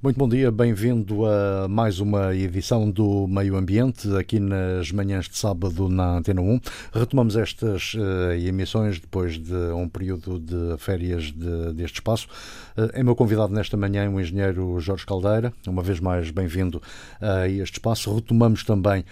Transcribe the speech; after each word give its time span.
Muito 0.00 0.16
bom 0.16 0.28
dia, 0.28 0.48
bem-vindo 0.52 1.26
a 1.26 1.66
mais 1.66 1.98
uma 1.98 2.32
edição 2.32 2.88
do 2.88 3.26
Meio 3.26 3.56
Ambiente, 3.56 4.08
aqui 4.16 4.38
nas 4.38 4.92
manhãs 4.92 5.28
de 5.28 5.36
sábado 5.36 5.88
na 5.88 6.18
Antena 6.18 6.40
1. 6.40 6.60
Retomamos 6.92 7.36
estas 7.36 7.94
uh, 7.94 8.32
emissões 8.34 9.00
depois 9.00 9.36
de 9.36 9.56
um 9.74 9.88
período 9.88 10.38
de 10.38 10.78
férias 10.78 11.32
de, 11.32 11.72
deste 11.72 11.96
espaço. 11.96 12.28
Uh, 12.76 12.90
é 12.92 13.02
meu 13.02 13.16
convidado 13.16 13.52
nesta 13.52 13.76
manhã 13.76 14.08
o 14.08 14.20
engenheiro 14.20 14.78
Jorge 14.78 15.04
Caldeira, 15.04 15.52
uma 15.66 15.82
vez 15.82 15.98
mais 15.98 16.30
bem-vindo 16.30 16.80
a 17.20 17.48
este 17.48 17.78
espaço. 17.78 18.14
Retomamos 18.14 18.62
também 18.62 19.00
uh, 19.00 19.04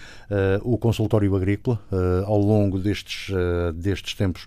o 0.62 0.78
consultório 0.78 1.34
agrícola 1.34 1.80
ao 2.26 2.38
longo 2.38 2.78
destes, 2.78 3.34
destes 3.74 4.14
tempos, 4.14 4.46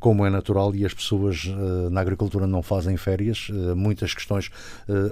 como 0.00 0.26
é 0.26 0.30
natural, 0.30 0.74
e 0.74 0.84
as 0.84 0.92
pessoas 0.92 1.44
na 1.90 2.00
agricultura 2.00 2.46
não 2.46 2.62
fazem 2.62 2.96
férias. 2.96 3.48
muitas 3.74 4.12
questões 4.12 4.50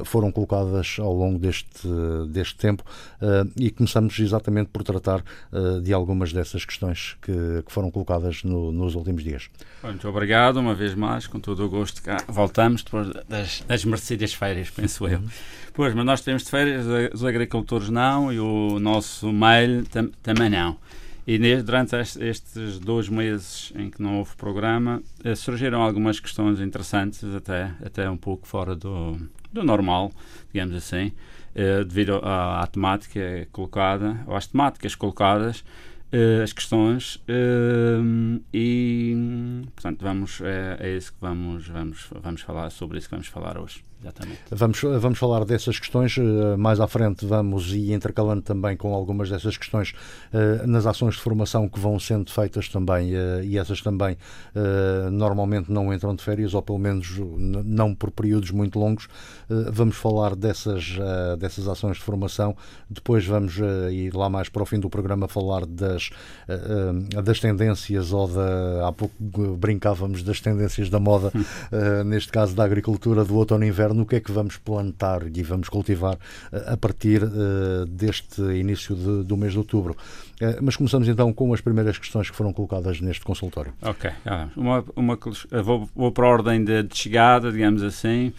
foram 0.05 0.34
colocadas 0.35 0.97
ao 0.99 1.15
longo 1.15 1.39
deste, 1.39 1.89
deste 2.29 2.57
tempo 2.57 2.85
uh, 3.23 3.51
e 3.57 3.71
começamos 3.71 4.19
exatamente 4.19 4.69
por 4.69 4.83
tratar 4.83 5.25
uh, 5.53 5.81
de 5.81 5.93
algumas 5.93 6.33
dessas 6.33 6.65
questões 6.65 7.17
que, 7.23 7.63
que 7.65 7.73
foram 7.73 7.91
colocadas 7.91 8.43
no, 8.43 8.71
nos 8.71 8.95
últimos 8.95 9.25
dias. 9.25 9.49
Muito 9.83 10.07
obrigado, 10.09 10.59
uma 10.59 10.75
vez 10.75 10.95
mais, 10.95 11.27
com 11.27 11.41
todo 11.41 11.65
o 11.65 11.69
gosto. 11.69 12.03
Cá 12.03 12.19
voltamos 12.29 12.83
depois 12.83 13.11
das, 13.29 13.63
das 13.67 13.85
merecidas 13.85 14.35
férias, 14.35 14.69
penso 14.71 15.07
eu. 15.07 15.19
Uhum. 15.19 15.29
Pois, 15.73 15.95
mas 15.95 16.05
nós 16.05 16.21
temos 16.21 16.45
de 16.45 16.51
férias, 16.51 16.87
os 17.13 17.25
agricultores 17.25 17.89
não 17.89 18.33
e 18.33 18.39
o 18.39 18.79
nosso 18.79 19.33
mail 19.33 19.85
tam, 19.87 20.11
também 20.23 20.51
não. 20.51 20.77
E 21.27 21.39
durante 21.63 21.97
estes 21.97 22.79
dois 22.79 23.09
meses 23.09 23.73
em 23.77 23.89
que 23.89 24.03
não 24.03 24.19
houve 24.19 24.37
programa, 24.37 25.03
eh, 25.25 25.35
surgiram 25.35 25.81
algumas 25.81 26.21
questões 26.21 26.61
interessantes, 26.61 27.25
até, 27.35 27.73
até 27.83 28.11
um 28.11 28.17
pouco 28.17 28.47
fora 28.47 28.77
do, 28.77 29.17
do 29.51 29.65
normal, 29.65 30.13
digamos 30.53 30.77
assim, 30.77 31.13
uh, 31.55 31.85
devido 31.85 32.21
à, 32.23 32.63
à, 32.63 32.67
temática 32.67 33.49
colocada, 33.51 34.23
ou 34.27 34.37
às 34.37 34.47
temáticas 34.47 34.95
colocadas, 34.95 35.61
uh, 36.13 36.43
as 36.43 36.53
questões, 36.53 37.19
e 38.53 39.17
portanto 39.75 40.03
vamos, 40.03 40.43
é, 40.43 40.77
é 40.79 40.97
isso 40.97 41.11
que 41.11 41.21
vamos, 41.23 41.67
vamos, 41.69 42.07
vamos 42.21 42.43
falar, 42.43 42.69
sobre 42.69 42.99
isso 42.99 43.09
que 43.09 43.15
vamos 43.15 43.29
falar 43.29 43.57
hoje. 43.57 43.83
Exatamente. 44.05 44.41
Vamos, 44.51 44.83
vamos 45.01 45.19
falar 45.19 45.47
dessas 45.47 45.79
questões 45.79 46.19
eh, 46.19 46.57
mais 46.59 46.79
à 46.79 46.87
frente, 46.87 47.25
vamos 47.25 47.73
e 47.73 47.91
intercalando 47.91 48.43
também 48.43 48.77
com 48.77 48.95
algumas 48.95 49.31
dessas 49.31 49.57
questões 49.57 49.95
eh, 50.31 50.67
nas 50.67 50.85
ações 50.85 51.15
de 51.15 51.23
formação 51.23 51.67
que 51.67 51.81
vão 51.81 51.99
sendo 51.99 52.31
feitas 52.31 52.69
também 52.69 53.15
eh, 53.15 53.45
e 53.45 53.59
essas 53.59 53.81
também 53.81 54.17
normalmente 55.11 55.71
não 55.71 55.93
entram 55.93 56.15
de 56.15 56.23
férias 56.23 56.55
ou 56.55 56.63
pelo 56.63 56.79
menos 56.79 57.19
não 57.39 57.95
por 57.95 58.11
períodos 58.11 58.51
muito 58.51 58.79
longos. 58.79 59.09
Vamos 59.49 59.97
falar 59.97 60.35
dessas, 60.35 60.97
dessas 61.39 61.67
ações 61.69 61.97
de 61.97 62.03
formação, 62.03 62.57
depois 62.89 63.27
vamos 63.27 63.59
ir 63.91 64.15
lá 64.15 64.29
mais 64.29 64.49
para 64.49 64.63
o 64.63 64.67
fim 64.67 64.79
do 64.79 64.89
programa 64.89 65.29
falar 65.29 65.67
das, 65.67 66.11
das 67.25 67.41
tendências 67.41 68.13
ou 68.13 68.29
da, 68.29 68.89
há 68.89 68.93
pouco 68.93 69.15
brincávamos 69.57 70.23
das 70.23 70.41
tendências 70.41 70.89
da 70.89 71.01
moda, 71.01 71.33
neste 72.05 72.31
caso 72.31 72.55
da 72.55 72.65
agricultura 72.65 73.25
do 73.25 73.37
outono-inverno 73.37 73.94
no 73.95 74.05
que 74.05 74.17
é 74.17 74.21
que 74.21 74.33
vamos 74.33 74.57
plantar 74.57 75.23
e 75.35 75.43
vamos 75.43 75.69
cultivar 75.69 76.19
eh, 76.53 76.65
a 76.67 76.77
partir 76.77 77.23
uh, 77.23 77.87
deste 77.87 78.41
início 78.43 78.95
de, 78.95 79.25
do 79.25 79.37
mês 79.37 79.53
de 79.53 79.59
outubro. 79.59 79.97
Uh, 80.41 80.63
mas 80.63 80.77
começamos 80.77 81.09
então 81.09 81.33
com 81.33 81.53
as 81.55 81.61
primeiras 81.61 81.99
questões 81.99 82.31
que 82.31 82.37
foram 82.37 82.53
colocadas 82.53 83.01
neste 83.01 83.25
consultório. 83.25 83.73
Ok, 83.83 84.11
ah, 84.27 84.49
uma, 84.57 84.85
uma, 84.97 85.19
vou, 85.63 85.89
vou 85.95 86.13
para 86.13 86.27
a 86.27 86.31
ordem 86.31 86.65
de, 86.65 86.83
de 86.83 86.97
chegada, 86.97 87.51
digamos 87.51 87.83
assim. 87.83 88.33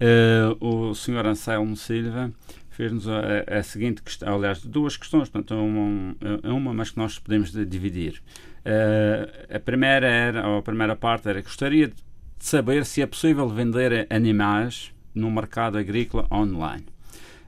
Uh, 0.00 0.90
o 0.90 0.94
Sr. 0.94 1.26
Anselmo 1.26 1.76
Silva 1.76 2.32
fez-nos 2.70 3.06
a, 3.06 3.58
a, 3.58 3.62
seguinte 3.62 4.02
questão, 4.02 4.34
aliás, 4.34 4.64
duas 4.64 4.96
questões, 4.96 5.28
portanto, 5.28 5.54
uma, 5.54 6.16
uma 6.42 6.74
mas 6.74 6.90
que 6.90 6.98
nós 6.98 7.18
podemos 7.18 7.52
dividir. 7.52 8.20
Uh, 8.64 9.56
a 9.56 9.60
primeira 9.60 10.06
era, 10.06 10.58
a 10.58 10.62
primeira 10.62 10.96
parte 10.96 11.28
era 11.28 11.42
gostaria 11.42 11.88
de 11.88 11.94
saber 12.38 12.84
se 12.84 13.02
é 13.02 13.06
possível 13.06 13.48
vender 13.48 14.06
animais 14.10 14.92
no 15.14 15.30
mercado 15.30 15.78
agrícola 15.78 16.26
online. 16.30 16.86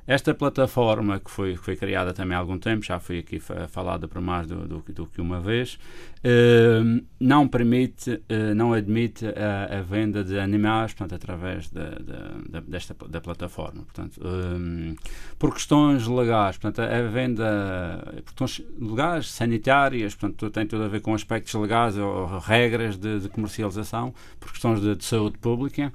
Esta 0.06 0.34
plataforma, 0.34 1.18
que 1.18 1.30
foi, 1.30 1.56
foi 1.56 1.76
criada 1.76 2.12
também 2.12 2.36
há 2.36 2.40
algum 2.40 2.58
tempo, 2.58 2.84
já 2.84 3.00
foi 3.00 3.20
aqui 3.20 3.40
falada 3.40 4.06
por 4.06 4.20
mais 4.20 4.46
do, 4.46 4.68
do, 4.68 4.84
do 4.86 5.06
que 5.06 5.18
uma 5.18 5.40
vez, 5.40 5.78
eh, 6.22 6.82
não 7.18 7.48
permite, 7.48 8.20
eh, 8.28 8.52
não 8.52 8.74
admite 8.74 9.24
a, 9.26 9.78
a, 9.78 9.80
venda 9.80 10.22
de 10.22 10.38
animais 10.38 10.92
portanto, 10.92 11.14
através 11.14 11.70
de, 11.70 11.80
de, 11.80 12.50
de, 12.50 12.70
desta 12.70 12.94
da 13.08 13.18
plataforma. 13.18 13.82
Portanto, 13.82 14.20
eh, 14.22 14.94
por 15.38 15.54
questões 15.54 16.06
legais, 16.06 16.58
portanto, 16.58 16.86
a 16.86 17.02
venda, 17.08 18.04
por 18.26 18.34
questões 18.34 18.62
legais, 18.78 19.30
sanitárias, 19.30 20.14
portanto, 20.14 20.50
tem 20.50 20.66
tudo 20.66 20.84
a 20.84 20.88
ver 20.88 21.00
com 21.00 21.14
aspectos 21.14 21.54
legais 21.54 21.96
ou 21.96 22.26
regras 22.40 22.98
de, 22.98 23.26
comercialização, 23.30 24.12
por 24.38 24.50
questões 24.50 24.82
de 24.82 25.02
saúde 25.02 25.38
pública 25.38 25.90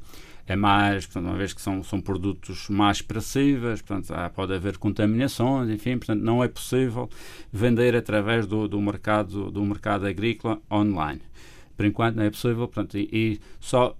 é 0.51 0.55
mais, 0.55 1.05
portanto, 1.05 1.25
uma 1.25 1.37
vez 1.37 1.53
que 1.53 1.61
são, 1.61 1.83
são 1.83 2.01
produtos 2.01 2.69
mais 2.69 3.01
perecíveis, 3.01 3.81
portanto, 3.81 4.11
há, 4.13 4.29
pode 4.29 4.53
haver 4.53 4.77
contaminações, 4.77 5.69
enfim, 5.69 5.97
portanto, 5.97 6.21
não 6.21 6.43
é 6.43 6.47
possível 6.47 7.09
vender 7.51 7.95
através 7.95 8.45
do, 8.47 8.67
do, 8.67 8.81
mercado, 8.81 9.51
do 9.51 9.63
mercado 9.63 10.05
agrícola 10.05 10.61
online. 10.71 11.21
Por 11.75 11.85
enquanto 11.85 12.15
não 12.15 12.23
é 12.23 12.29
possível, 12.29 12.67
portanto, 12.67 12.97
e, 12.97 13.09
e 13.11 13.39
só 13.59 13.95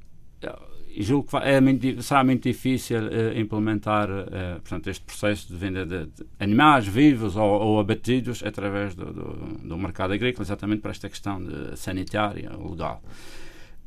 e 1.00 1.04
julgo 1.04 1.30
que 1.30 1.38
é 1.38 1.62
muito, 1.62 2.02
será 2.02 2.24
muito 2.24 2.44
difícil 2.44 3.00
uh, 3.00 3.40
implementar 3.40 4.10
uh, 4.10 4.60
portanto, 4.60 4.90
este 4.90 5.06
processo 5.06 5.48
de 5.48 5.56
venda 5.56 5.86
de, 5.86 6.08
de 6.08 6.26
animais 6.40 6.88
vivos 6.88 7.36
ou, 7.36 7.48
ou, 7.48 7.80
abatidos 7.80 8.44
através 8.44 8.96
do, 8.96 9.06
do, 9.06 9.24
do 9.64 9.78
mercado 9.78 10.14
agrícola, 10.14 10.44
exatamente 10.44 10.82
para 10.82 10.92
esta 10.92 11.08
questão 11.08 11.42
de 11.42 11.78
sanitária 11.78 12.52
legal. 12.58 13.02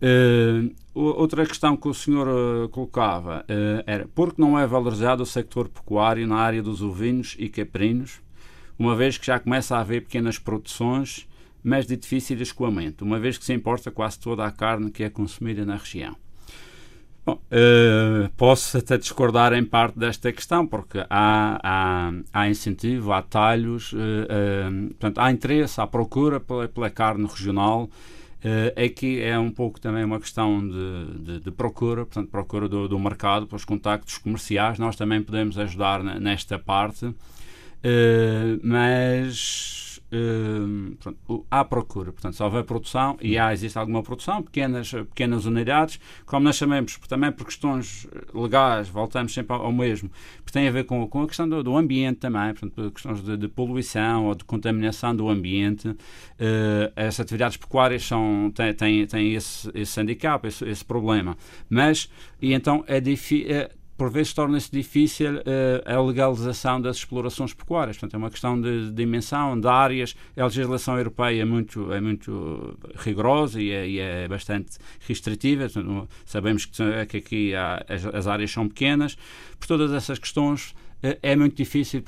Uh, 0.02 0.74
outra 0.92 1.46
questão 1.46 1.76
que 1.76 1.86
o 1.86 1.94
senhor 1.94 2.26
uh, 2.26 2.68
colocava 2.70 3.44
uh, 3.48 3.84
era 3.86 4.08
por 4.08 4.34
que 4.34 4.40
não 4.40 4.58
é 4.58 4.66
valorizado 4.66 5.22
o 5.22 5.26
sector 5.26 5.68
pecuário 5.68 6.26
na 6.26 6.38
área 6.38 6.60
dos 6.60 6.82
ovinos 6.82 7.36
e 7.38 7.48
caprinos, 7.48 8.20
uma 8.76 8.96
vez 8.96 9.16
que 9.16 9.26
já 9.26 9.38
começa 9.38 9.76
a 9.76 9.80
haver 9.80 10.02
pequenas 10.02 10.40
produções, 10.40 11.28
mas 11.62 11.86
de 11.86 11.96
difícil 11.96 12.40
escoamento, 12.42 13.04
uma 13.04 13.20
vez 13.20 13.38
que 13.38 13.44
se 13.44 13.52
importa 13.52 13.92
quase 13.92 14.18
toda 14.18 14.44
a 14.44 14.50
carne 14.50 14.90
que 14.90 15.04
é 15.04 15.08
consumida 15.08 15.64
na 15.64 15.76
região. 15.76 16.16
Bom, 17.24 17.40
posso 18.36 18.78
até 18.78 18.98
discordar 18.98 19.52
em 19.52 19.64
parte 19.64 19.96
desta 19.96 20.32
questão, 20.32 20.66
porque 20.66 20.98
há, 21.08 21.60
há, 21.62 22.12
há 22.32 22.48
incentivo, 22.48 23.12
há 23.12 23.22
talhos, 23.22 23.94
portanto, 24.88 25.18
há 25.18 25.30
interesse, 25.30 25.80
há 25.80 25.86
procura 25.86 26.40
pela, 26.40 26.66
pela 26.66 26.90
carne 26.90 27.24
regional 27.24 27.88
Uh, 28.44 28.84
aqui 28.84 29.20
é 29.20 29.38
um 29.38 29.52
pouco 29.52 29.80
também 29.80 30.02
uma 30.02 30.18
questão 30.18 30.66
de, 30.66 31.18
de, 31.20 31.40
de 31.40 31.50
procura, 31.52 32.04
portanto, 32.04 32.28
procura 32.28 32.68
do, 32.68 32.88
do 32.88 32.98
mercado, 32.98 33.46
para 33.46 33.54
os 33.54 33.64
contactos 33.64 34.18
comerciais. 34.18 34.80
Nós 34.80 34.96
também 34.96 35.22
podemos 35.22 35.56
ajudar 35.58 36.02
nesta 36.02 36.58
parte, 36.58 37.06
uh, 37.06 37.14
mas 38.62 39.91
Uh, 40.12 40.94
pronto, 40.96 41.46
há 41.50 41.64
procura, 41.64 42.12
portanto, 42.12 42.34
se 42.34 42.42
houver 42.42 42.64
produção, 42.64 43.16
e 43.18 43.38
há, 43.38 43.50
existe 43.50 43.78
alguma 43.78 44.02
produção, 44.02 44.42
pequenas, 44.42 44.90
pequenas 44.90 45.46
unidades, 45.46 45.98
como 46.26 46.44
nós 46.44 46.56
chamamos, 46.56 46.98
também 47.08 47.32
por 47.32 47.46
questões 47.46 48.06
legais, 48.34 48.90
voltamos 48.90 49.32
sempre 49.32 49.56
ao, 49.56 49.72
mesmo, 49.72 50.10
porque 50.44 50.52
tem 50.52 50.68
a 50.68 50.70
ver 50.70 50.84
com, 50.84 51.08
com 51.08 51.22
a 51.22 51.26
questão 51.26 51.48
do, 51.48 51.62
do 51.62 51.74
ambiente 51.74 52.18
também, 52.18 52.52
portanto, 52.52 52.74
por 52.74 52.90
questões 52.90 53.24
de, 53.24 53.38
de, 53.38 53.48
poluição 53.48 54.26
ou 54.26 54.34
de 54.34 54.44
contaminação 54.44 55.16
do 55.16 55.30
ambiente, 55.30 55.88
uh, 55.88 55.96
as 56.94 57.18
atividades 57.18 57.56
pecuárias 57.56 58.04
são, 58.04 58.52
têm, 58.54 58.74
têm, 58.74 59.06
têm 59.06 59.32
esse, 59.32 59.70
esse 59.72 59.98
handicap, 59.98 60.46
esse, 60.46 60.62
esse 60.68 60.84
problema, 60.84 61.38
mas, 61.70 62.10
e 62.38 62.52
então 62.52 62.84
é 62.86 63.00
difícil 63.00 63.50
é, 63.50 63.70
por 64.02 64.10
vezes 64.10 64.34
torna-se 64.34 64.68
difícil 64.68 65.36
uh, 65.36 65.42
a 65.86 66.00
legalização 66.00 66.80
das 66.80 66.96
explorações 66.96 67.54
pecuárias. 67.54 67.96
Portanto, 67.96 68.14
é 68.14 68.18
uma 68.18 68.30
questão 68.32 68.60
de, 68.60 68.86
de 68.86 68.90
dimensão, 68.90 69.60
de 69.60 69.68
áreas. 69.68 70.16
A 70.36 70.42
legislação 70.42 70.98
europeia 70.98 71.42
é 71.42 71.44
muito, 71.44 71.92
é 71.92 72.00
muito 72.00 72.76
rigorosa 72.96 73.62
e 73.62 73.70
é, 73.70 73.88
e 73.88 74.00
é 74.00 74.26
bastante 74.26 74.76
restritiva. 75.06 75.68
Portanto, 75.68 76.08
sabemos 76.26 76.64
que, 76.64 77.06
que 77.06 77.16
aqui 77.18 77.54
há, 77.54 77.84
as, 77.88 78.04
as, 78.04 78.26
áreas 78.26 78.50
são 78.50 78.66
pequenas. 78.66 79.16
Por 79.60 79.68
todas 79.68 79.92
essas 79.92 80.18
questões, 80.18 80.74
é 81.02 81.34
muito 81.34 81.56
difícil, 81.56 82.02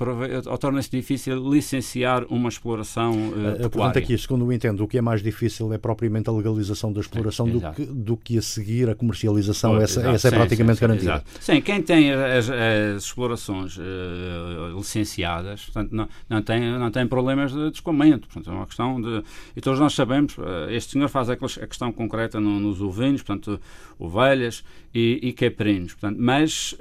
ou 0.47 0.59
torna-se 0.59 0.89
difícil 0.89 1.37
licenciar 1.51 2.25
uma 2.29 2.49
exploração 2.49 3.13
uh, 3.13 3.69
Portanto, 3.69 3.99
aqui, 3.99 4.17
segundo 4.17 4.45
eu 4.45 4.53
entendo, 4.53 4.85
o 4.85 4.89
que 4.89 4.97
é 4.97 5.03
mais 5.03 5.21
difícil 5.21 5.73
é 5.73 5.79
propriamente 5.79 6.31
a 6.31 6.33
legalização 6.33 6.93
da 6.93 7.01
exploração 7.01 7.47
sim, 7.47 7.59
do, 7.59 7.73
que, 7.73 7.85
do 7.87 8.17
que 8.17 8.39
a 8.39 8.43
seguir 8.43 8.89
a 8.89 8.95
comercialização. 8.95 9.81
essa, 9.81 10.01
exato, 10.01 10.15
essa 10.15 10.29
é 10.29 10.31
sim, 10.31 10.37
praticamente 10.37 10.79
sim, 10.79 10.87
garantida. 10.87 11.25
Sim, 11.41 11.61
quem 11.61 11.83
tem 11.83 12.13
as, 12.13 12.49
as 12.49 13.03
explorações 13.03 13.77
uh, 13.77 14.77
licenciadas 14.77 15.65
portanto, 15.65 15.91
não, 15.93 16.09
não, 16.29 16.43
tem, 16.43 16.61
não 16.79 16.91
tem 16.91 17.05
problemas 17.07 17.53
de 17.53 17.71
descolamento. 17.73 18.29
Portanto, 18.29 18.51
é 18.53 18.55
uma 18.55 18.67
questão 18.67 19.01
de. 19.01 19.25
E 19.57 19.61
todos 19.61 19.81
nós 19.81 19.93
sabemos, 19.93 20.39
uh, 20.39 20.71
este 20.71 20.93
senhor 20.93 21.09
faz 21.09 21.29
a 21.29 21.37
questão 21.37 21.93
concreta 21.93 22.39
no, 22.39 22.61
nos 22.61 22.81
ovinhos, 22.81 23.23
portanto, 23.23 23.61
ovelhas 23.99 24.63
e, 24.95 25.19
e 25.21 25.33
caprinos. 25.33 25.95
Portanto, 25.95 26.17
mas, 26.21 26.77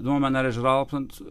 de 0.00 0.06
uma 0.06 0.20
maneira 0.20 0.50
geral, 0.50 0.86
portanto, 0.86 1.24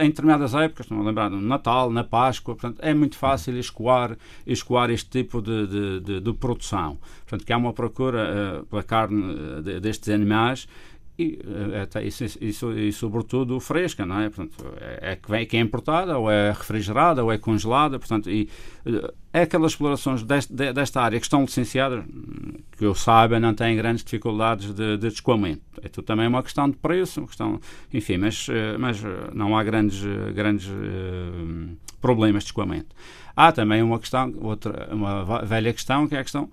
em 0.00 0.08
determinadas 0.08 0.54
épocas, 0.54 0.90
a 0.90 0.94
lembrar 0.94 1.30
no 1.30 1.40
Natal, 1.40 1.90
na 1.90 2.02
Páscoa, 2.02 2.54
portanto, 2.54 2.80
é 2.82 2.92
muito 2.92 3.16
fácil 3.16 3.56
escoar, 3.58 4.16
escoar 4.46 4.90
este 4.90 5.08
tipo 5.08 5.40
de, 5.40 5.66
de, 5.66 6.00
de, 6.00 6.20
de 6.20 6.32
produção. 6.32 6.98
Portanto, 7.20 7.46
que 7.46 7.52
há 7.52 7.56
uma 7.56 7.72
procura 7.72 8.62
uh, 8.62 8.66
pela 8.66 8.82
carne 8.82 9.34
uh, 9.34 9.80
destes 9.80 10.08
animais 10.08 10.66
e, 11.16 11.38
até, 11.80 12.04
isso, 12.04 12.24
isso, 12.40 12.72
e 12.72 12.92
sobretudo 12.92 13.60
fresca, 13.60 14.04
não 14.04 14.20
é? 14.20 14.28
Portanto, 14.28 14.64
é, 14.80 15.12
é 15.12 15.16
que, 15.16 15.30
vem, 15.30 15.46
que 15.46 15.56
é 15.56 15.60
importada, 15.60 16.18
ou 16.18 16.28
é 16.28 16.50
refrigerada, 16.50 17.22
ou 17.22 17.30
é 17.30 17.38
congelada, 17.38 17.98
portanto, 17.98 18.28
e 18.28 18.48
é 19.32 19.42
aquelas 19.42 19.72
explorações 19.72 20.24
deste, 20.24 20.52
desta 20.52 21.00
área 21.00 21.18
que 21.20 21.26
estão 21.26 21.42
licenciadas, 21.42 22.04
que 22.76 22.84
eu 22.84 22.94
saiba, 22.96 23.38
não 23.38 23.54
têm 23.54 23.76
grandes 23.76 24.02
dificuldades 24.02 24.74
de, 24.74 24.96
de 24.96 25.08
descoamento. 25.08 25.62
É 25.82 25.88
tudo 25.88 26.04
também 26.04 26.26
uma 26.26 26.42
questão 26.42 26.68
de 26.68 26.76
preço, 26.76 27.20
uma 27.20 27.28
questão, 27.28 27.60
enfim, 27.92 28.16
mas, 28.16 28.48
mas 28.78 29.00
não 29.32 29.56
há 29.56 29.62
grandes, 29.62 30.02
grandes 30.34 30.68
problemas 32.00 32.42
de 32.42 32.48
escoamento. 32.48 32.94
Há 33.36 33.52
também 33.52 33.82
uma 33.82 33.98
questão, 33.98 34.32
outra, 34.40 34.88
uma 34.92 35.44
velha 35.44 35.72
questão, 35.72 36.08
que 36.08 36.14
é 36.14 36.18
a 36.18 36.22
questão 36.22 36.50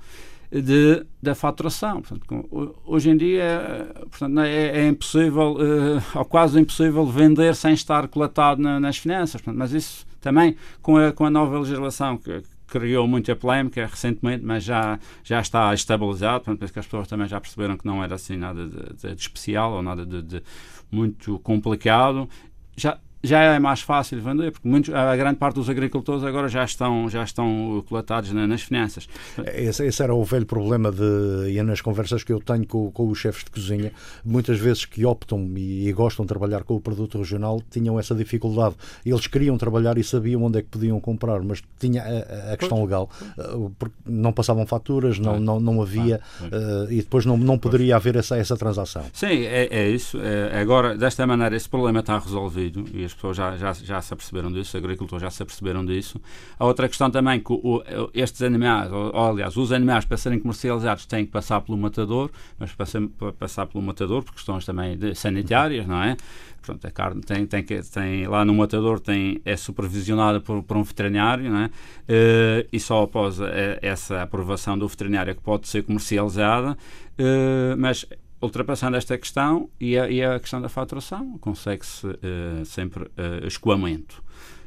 de, 0.52 1.06
da 1.22 1.34
faturação. 1.36 2.02
Portanto, 2.02 2.76
hoje 2.86 3.10
em 3.10 3.18
dia 3.18 3.92
portanto, 4.10 4.40
é, 4.42 4.82
é 4.82 4.88
impossível, 4.88 5.54
uh, 5.54 6.18
ou 6.20 6.26
quase 6.26 6.60
impossível, 6.60 7.06
vender 7.06 7.56
sem 7.56 7.74
estar 7.74 8.08
colatado 8.08 8.62
na, 8.62 8.80
nas 8.80 8.98
finanças. 8.98 9.42
Portanto, 9.42 9.58
mas 9.58 9.72
isso 9.72 10.06
também 10.20 10.56
com 10.82 10.98
a, 10.98 11.12
com 11.12 11.26
a 11.26 11.30
nova 11.30 11.60
legislação 11.60 12.18
que, 12.18 12.44
criou 12.72 13.06
muita 13.06 13.36
polémica 13.36 13.86
recentemente, 13.86 14.46
mas 14.46 14.64
já, 14.64 14.98
já 15.26 15.42
está 15.42 15.74
estabilizado. 15.74 16.46
Portanto, 16.46 16.60
penso 16.60 16.72
que 16.72 16.80
as 16.80 16.86
pessoas 16.86 17.08
também 17.08 17.28
já 17.28 17.40
perceberam 17.40 17.78
que 17.78 17.86
não 17.86 18.02
era 18.02 18.16
assim 18.16 18.38
nada 18.38 18.66
de, 18.66 18.94
de, 18.96 19.14
de 19.14 19.22
especial 19.22 19.74
ou 19.74 19.82
nada 19.84 20.06
de, 20.06 20.22
de, 20.22 20.44
muito 20.90 21.38
complicado. 21.40 22.30
Já, 22.78 22.98
já 23.24 23.42
é 23.42 23.60
mais 23.60 23.82
fácil 23.82 24.20
vender, 24.22 24.52
porque 24.52 24.68
muitos, 24.68 24.94
a 24.94 25.16
grande 25.16 25.38
parte 25.38 25.56
dos 25.56 25.70
agricultores 25.70 26.24
agora 26.24 26.48
já 26.48 26.64
estão, 26.64 27.10
já 27.10 27.24
estão 27.24 27.84
coletados 27.88 28.32
na, 28.32 28.48
nas 28.48 28.64
finanças. 28.64 29.08
Esse, 29.54 29.86
esse, 29.86 30.02
era 30.02 30.14
o 30.14 30.24
velho 30.24 30.46
problema 30.46 30.92
de, 30.92 31.52
e 31.52 31.62
nas 31.62 31.82
conversas 31.82 32.24
que 32.24 32.34
eu 32.34 32.40
tenho 32.40 32.66
com, 32.66 32.92
com 32.92 33.08
os 33.08 33.18
chefes 33.20 33.44
de 33.44 33.52
cozinha, 33.52 33.92
muitas 34.26 34.60
vezes 34.60 34.86
que 34.86 35.06
optam 35.06 35.52
e, 35.56 35.88
e, 35.88 35.94
gostam 35.94 36.26
de 36.26 36.30
trabalhar 36.30 36.64
com 36.64 36.76
o 36.76 36.82
produto 36.82 37.18
regional, 37.18 37.62
tinham 37.70 38.00
essa 38.00 38.16
dificuldade. 38.16 38.76
Eles 39.06 39.28
queriam 39.28 39.58
trabalhar 39.58 39.98
e 39.98 40.04
sabiam 40.04 40.44
onde 40.44 40.60
é 40.60 40.62
que 40.62 40.70
podiam 40.70 41.00
comprar, 41.00 41.42
mas 41.42 41.62
tinha 41.80 42.02
a, 42.04 42.54
a 42.54 42.58
questão 42.58 42.82
legal, 42.82 43.10
eh, 43.38 43.44
porque 43.78 43.96
não 44.06 44.34
passavam 44.34 44.66
faturas, 44.66 45.20
não, 45.20 45.40
não, 45.40 45.60
não 45.60 45.82
havia, 45.82 46.20
uh, 46.42 46.92
e 46.92 46.98
depois 46.98 47.26
não, 47.26 47.38
não 47.38 47.58
poderia 47.58 47.96
haver 47.96 48.16
essa, 48.16 48.38
essa 48.38 48.58
transação. 48.58 49.04
Sim, 49.14 49.44
é, 49.44 49.68
é 49.70 49.90
isso. 49.90 50.20
É, 50.22 50.60
agora, 50.60 50.98
desta 50.98 51.26
maneira, 51.28 51.56
esse 51.56 51.70
problema 51.70 52.00
está 52.00 52.18
resolvido 52.18 52.86
as 53.12 53.14
pessoas 53.14 53.38
já, 53.38 53.58
já, 53.58 53.74
já 53.74 54.02
se 54.02 54.14
aperceberam 54.14 54.52
disso, 54.52 54.70
os 54.70 54.84
agricultores 54.84 55.22
já 55.22 55.30
se 55.30 55.44
aperceberam 55.44 55.86
disso. 55.86 56.20
A 56.58 56.66
outra 56.66 56.88
questão 56.88 57.12
também 57.12 57.40
que 57.40 57.52
o, 57.52 57.84
estes 58.14 58.42
animais, 58.42 58.92
ou, 58.92 59.16
aliás, 59.16 59.56
os 59.58 59.72
animais 59.72 60.06
para 60.06 60.18
serem 60.18 60.40
comercializados 60.40 61.06
têm 61.06 61.26
que 61.26 61.32
passar 61.32 61.62
pelo 61.62 61.78
matador, 61.78 62.32
mas 62.58 62.72
para, 62.74 62.86
ser, 62.86 63.08
para 63.10 63.32
passar 63.34 63.68
pelo 63.68 63.84
matador 63.84 64.24
por 64.24 64.34
questões 64.34 64.66
também 64.66 64.98
sanitárias, 65.14 65.86
não 65.86 66.02
é? 66.02 66.16
Portanto, 66.62 66.86
a 66.86 66.92
carne 66.92 67.22
tem, 67.22 67.46
tem, 67.48 67.64
que, 67.64 67.82
tem 67.82 68.28
lá 68.28 68.46
no 68.46 68.54
matador 68.54 69.00
tem, 69.00 69.42
é 69.44 69.58
supervisionada 69.58 70.40
por, 70.40 70.62
por 70.62 70.78
um 70.78 70.84
veterinário, 70.84 71.50
não 71.50 71.60
é? 71.60 71.66
Uh, 71.66 72.68
e 72.72 72.80
só 72.80 73.02
após 73.02 73.42
a, 73.42 73.48
essa 73.82 74.22
aprovação 74.22 74.78
do 74.78 74.88
veterinário 74.88 75.32
é 75.32 75.34
que 75.34 75.42
pode 75.42 75.68
ser 75.68 75.84
comercializada, 75.84 76.74
uh, 76.74 77.76
mas 77.78 78.06
ultrapassando 78.42 78.98
esta 78.98 79.18
questão 79.18 79.70
e 79.80 79.98
a, 79.98 80.10
e 80.10 80.24
a 80.24 80.40
questão 80.40 80.60
da 80.62 80.68
faturação, 80.68 81.38
consegue-se 81.40 82.08
uh, 82.08 82.66
sempre 82.66 83.04
uh, 83.04 83.46
escoamento. 83.46 84.24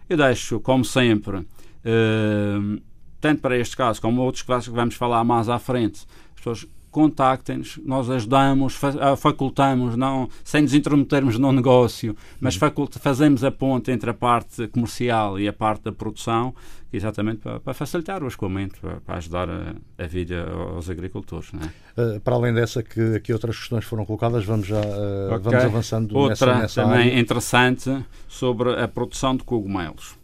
Eu 0.09 0.17
deixo, 0.17 0.61
como 0.61 0.85
sempre, 0.85 1.39
uh, 1.39 2.83
tanto 3.21 3.41
para 3.41 3.59
este 3.59 3.77
caso 3.77 4.01
como 4.01 4.23
outros 4.23 4.43
que 4.43 4.71
vamos 4.71 4.95
falar 4.95 5.25
mais 5.25 5.49
à 5.49 5.59
frente, 5.59 6.07
as 6.31 6.37
pessoas 6.37 6.67
contactem-nos, 6.95 7.81
nós 7.85 8.09
ajudamos, 8.09 8.79
facultamos, 9.19 9.97
não, 9.97 10.29
sem 10.45 10.63
nos 10.63 10.73
intrometermos 10.73 11.37
no 11.41 11.51
negócio, 11.51 12.17
mas 12.39 12.57
uhum. 12.57 12.87
fazemos 13.01 13.43
a 13.43 13.51
ponte 13.51 13.91
entre 13.91 14.11
a 14.11 14.15
parte 14.15 14.69
comercial 14.69 15.37
e 15.41 15.49
a 15.49 15.53
parte 15.53 15.83
da 15.83 15.91
produção, 15.91 16.55
exatamente 16.93 17.39
para, 17.41 17.59
para 17.59 17.75
facilitar 17.75 18.23
o 18.23 18.29
escoamento, 18.29 18.79
para, 18.81 19.01
para 19.01 19.17
ajudar 19.17 19.51
a, 19.51 19.75
a, 19.99 20.07
vida 20.07 20.49
aos 20.49 20.89
agricultores. 20.89 21.51
É? 21.97 22.01
Uh, 22.01 22.21
para 22.21 22.37
além 22.37 22.55
dessa, 22.55 22.81
que 22.81 23.33
outras 23.33 23.59
questões 23.59 23.85
foram 23.85 24.05
colocadas, 24.05 24.45
vamos 24.45 24.69
já 24.69 24.81
uh, 24.81 25.35
okay. 25.35 25.39
vamos 25.41 25.65
avançando 25.65 26.17
Outra 26.17 26.61
nessa, 26.61 26.61
nessa 26.61 26.83
também 26.85 27.09
área. 27.09 27.19
interessante 27.19 28.07
sobre 28.29 28.81
a 28.81 28.87
produção 28.87 29.37
de 29.37 29.43
cogumelos. 29.43 30.17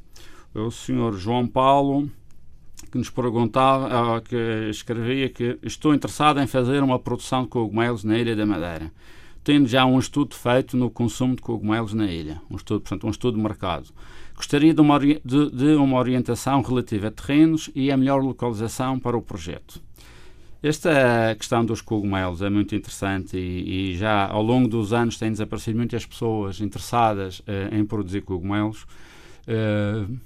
O 0.54 0.70
senhor 0.70 1.16
João 1.16 1.48
Paulo 1.48 2.08
que 2.90 2.98
nos 2.98 3.10
perguntava, 3.10 4.20
que 4.20 4.68
escrevia 4.70 5.28
que 5.28 5.58
estou 5.62 5.94
interessado 5.94 6.40
em 6.40 6.46
fazer 6.46 6.82
uma 6.82 6.98
produção 6.98 7.42
de 7.42 7.48
cogumelos 7.48 8.04
na 8.04 8.18
Ilha 8.18 8.36
da 8.36 8.46
Madeira, 8.46 8.92
tendo 9.42 9.66
já 9.66 9.84
um 9.84 9.98
estudo 9.98 10.34
feito 10.34 10.76
no 10.76 10.90
consumo 10.90 11.34
de 11.34 11.42
cogumelos 11.42 11.94
na 11.94 12.06
ilha, 12.06 12.40
um 12.50 12.56
estudo, 12.56 12.80
portanto, 12.80 13.06
um 13.06 13.10
estudo 13.10 13.36
de 13.36 13.42
mercado. 13.42 13.88
Gostaria 14.36 14.72
de 14.72 14.80
uma, 14.80 14.98
de, 14.98 15.20
de 15.24 15.74
uma 15.74 15.98
orientação 15.98 16.62
relativa 16.62 17.08
a 17.08 17.10
terrenos 17.10 17.70
e 17.74 17.90
a 17.90 17.96
melhor 17.96 18.22
localização 18.22 18.98
para 18.98 19.16
o 19.16 19.22
projeto. 19.22 19.80
Esta 20.62 21.34
questão 21.38 21.64
dos 21.64 21.80
cogumelos 21.80 22.42
é 22.42 22.50
muito 22.50 22.74
interessante 22.74 23.36
e, 23.36 23.92
e 23.92 23.96
já 23.96 24.26
ao 24.28 24.42
longo 24.42 24.68
dos 24.68 24.92
anos 24.92 25.16
têm 25.16 25.30
desaparecido 25.30 25.78
muitas 25.78 26.04
pessoas 26.04 26.60
interessadas 26.60 27.40
uh, 27.40 27.74
em 27.74 27.84
produzir 27.84 28.20
cogumelos. 28.20 28.82
Uh, 29.48 30.18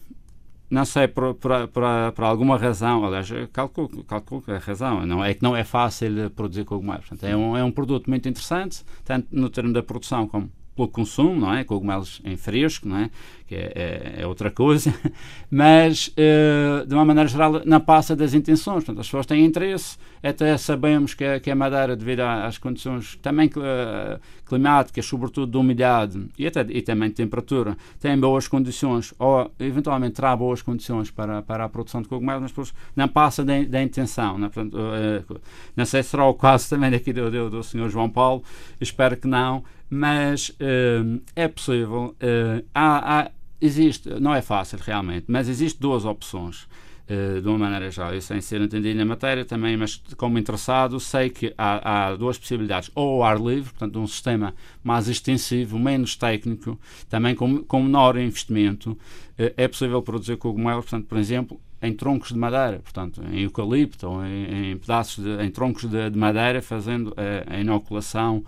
não 0.71 0.85
sei, 0.85 1.07
por, 1.09 1.35
por, 1.35 1.69
por, 1.69 1.83
por, 2.15 2.25
alguma 2.25 2.57
razão, 2.57 3.05
aliás, 3.05 3.29
calculo, 3.53 4.03
calculo 4.05 4.43
que 4.43 4.51
a 4.51 4.59
razão 4.59 5.07
não, 5.07 5.25
é 5.25 5.35
que 5.35 5.43
não 5.43 5.55
é 5.55 5.63
fácil 5.65 6.31
produzir 6.31 6.65
cogumelos. 6.65 7.07
Portanto, 7.07 7.31
é, 7.31 7.37
um, 7.37 7.57
é 7.57 7.63
um 7.63 7.71
produto 7.71 8.09
muito 8.09 8.29
interessante, 8.29 8.85
tanto 9.05 9.29
no 9.31 9.51
termo 9.51 9.73
da 9.73 9.83
produção 9.83 10.27
como 10.27 10.51
pelo 10.75 10.89
consumo, 10.89 11.41
não 11.41 11.55
é? 11.55 11.65
Cogumelos 11.65 12.21
em 12.25 12.37
fresco, 12.37 12.89
não 12.89 12.99
é? 12.99 13.11
Que 13.47 13.57
é, 13.57 13.73
é, 13.75 14.23
é 14.23 14.27
outra 14.27 14.51
coisa, 14.51 14.95
mas 15.51 16.09
uh, 16.09 16.87
de 16.87 16.95
uma 16.95 17.05
maneira 17.05 17.29
geral 17.29 17.61
não 17.67 17.79
passa 17.79 18.17
das 18.17 18.33
intenções. 18.33 18.85
Portanto, 18.85 19.01
as 19.01 19.07
pessoas 19.07 19.27
têm 19.27 19.45
interesse, 19.45 19.99
até 20.23 20.57
sabemos 20.57 21.13
que, 21.13 21.23
a, 21.23 21.39
que 21.39 21.51
a 21.51 21.55
Madeira, 21.55 21.95
devido 21.95 22.21
às 22.21 22.57
condições 22.57 23.19
também 23.21 23.49
uh, 23.49 24.19
climáticas, 24.47 25.05
sobretudo 25.05 25.53
de 25.53 25.59
umidade 25.59 26.27
e, 26.39 26.47
até, 26.47 26.65
e 26.71 26.81
também 26.81 27.11
de 27.11 27.17
temperatura, 27.17 27.77
tem 28.01 28.19
boas 28.19 28.49
condições, 28.49 29.13
ou 29.19 29.53
eventualmente 29.61 30.15
terá 30.15 30.35
boas 30.35 30.63
condições 30.63 31.11
para, 31.11 31.43
para 31.43 31.65
a 31.65 31.69
produção 31.69 32.01
de 32.01 32.09
cogumelos, 32.09 32.43
mas 32.43 32.51
depois 32.51 32.75
não 32.97 33.09
passa 33.09 33.45
da, 33.45 33.63
da 33.63 33.83
intenção. 33.83 34.39
Não, 34.39 34.47
é? 34.47 34.51
Portanto, 34.51 34.79
uh, 34.79 35.41
não 35.77 35.85
sei 35.85 36.03
se 36.03 36.09
será 36.09 36.25
o 36.25 36.33
caso 36.33 36.71
também 36.71 36.91
daqui 36.91 37.13
do, 37.13 37.31
do, 37.31 37.51
do 37.51 37.63
Sr. 37.63 37.91
João 37.91 38.09
Paulo, 38.09 38.43
espero 38.81 39.19
que 39.19 39.29
não 39.29 39.63
mas 39.95 40.49
uh, 40.49 41.23
é 41.37 41.47
possível. 41.47 42.17
Uh, 42.21 42.65
há, 42.75 43.21
há, 43.21 43.31
existe, 43.65 44.09
não 44.21 44.35
é 44.35 44.43
fácil 44.43 44.79
realmente, 44.81 45.27
mas 45.29 45.49
existe 45.49 45.81
duas 45.81 46.05
opções. 46.05 46.67
Uh, 47.05 47.43
de 47.43 47.47
uma 47.47 47.59
maneira 47.59 47.91
geral, 47.91 48.15
eu 48.15 48.21
sem 48.23 48.41
ser 48.41 48.63
entendido 48.63 48.97
na 48.97 49.05
matéria 49.05 49.45
também, 49.45 49.77
mas 49.77 50.03
como 50.17 50.39
interessado, 50.39 50.99
sei 50.99 51.29
que 51.29 51.53
há, 51.59 52.09
há, 52.13 52.17
duas 52.17 52.39
possibilidades. 52.39 52.91
Ou 52.95 53.19
o 53.19 53.23
ar 53.23 53.39
livre, 53.39 53.71
portanto, 53.71 54.01
um 54.01 54.07
sistema 54.07 54.55
mais 54.83 55.07
extensivo, 55.07 55.79
menos 55.79 56.17
técnico, 56.17 56.81
também 57.11 57.35
com, 57.35 57.63
com 57.63 57.83
menor 57.83 58.17
investimento. 58.17 58.93
Uh, 58.93 59.53
é 59.55 59.69
possível 59.69 60.01
produzir 60.01 60.39
cogumelos, 60.39 60.87
portanto, 60.87 61.07
por 61.07 61.19
exemplo, 61.19 61.61
em 61.83 61.93
troncos 61.93 62.31
de 62.33 62.39
madeira, 62.39 62.79
portanto, 62.79 63.21
em 63.31 63.43
eucalipto 63.43 64.09
ou 64.09 64.25
em, 64.25 64.73
em 64.73 64.77
pedaços, 64.79 65.23
de, 65.23 65.45
em 65.45 65.51
troncos 65.51 65.85
de, 65.85 66.09
de 66.09 66.19
madeira, 66.19 66.63
fazendo 66.63 67.15
a, 67.19 67.55
a 67.55 67.61
inoculação 67.61 68.43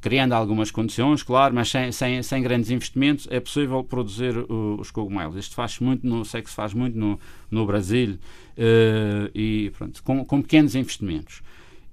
criando 0.00 0.32
algumas 0.32 0.70
condições, 0.70 1.22
claro, 1.22 1.54
mas 1.54 1.70
sem, 1.70 1.92
sem, 1.92 2.22
sem 2.22 2.42
grandes 2.42 2.70
investimentos 2.70 3.28
é 3.30 3.40
possível 3.40 3.82
produzir 3.84 4.36
uh, 4.36 4.80
os 4.80 4.90
cogumelos. 4.90 5.36
Isto 5.36 5.54
faz 5.54 5.78
muito, 5.78 6.06
no, 6.06 6.24
sei 6.24 6.42
que 6.42 6.50
se 6.50 6.56
faz 6.56 6.74
muito 6.74 6.98
no, 6.98 7.18
no 7.50 7.66
Brasil 7.66 8.14
uh, 8.56 9.30
e 9.34 9.72
pronto, 9.76 10.02
com, 10.02 10.24
com 10.24 10.42
pequenos 10.42 10.74
investimentos. 10.74 11.42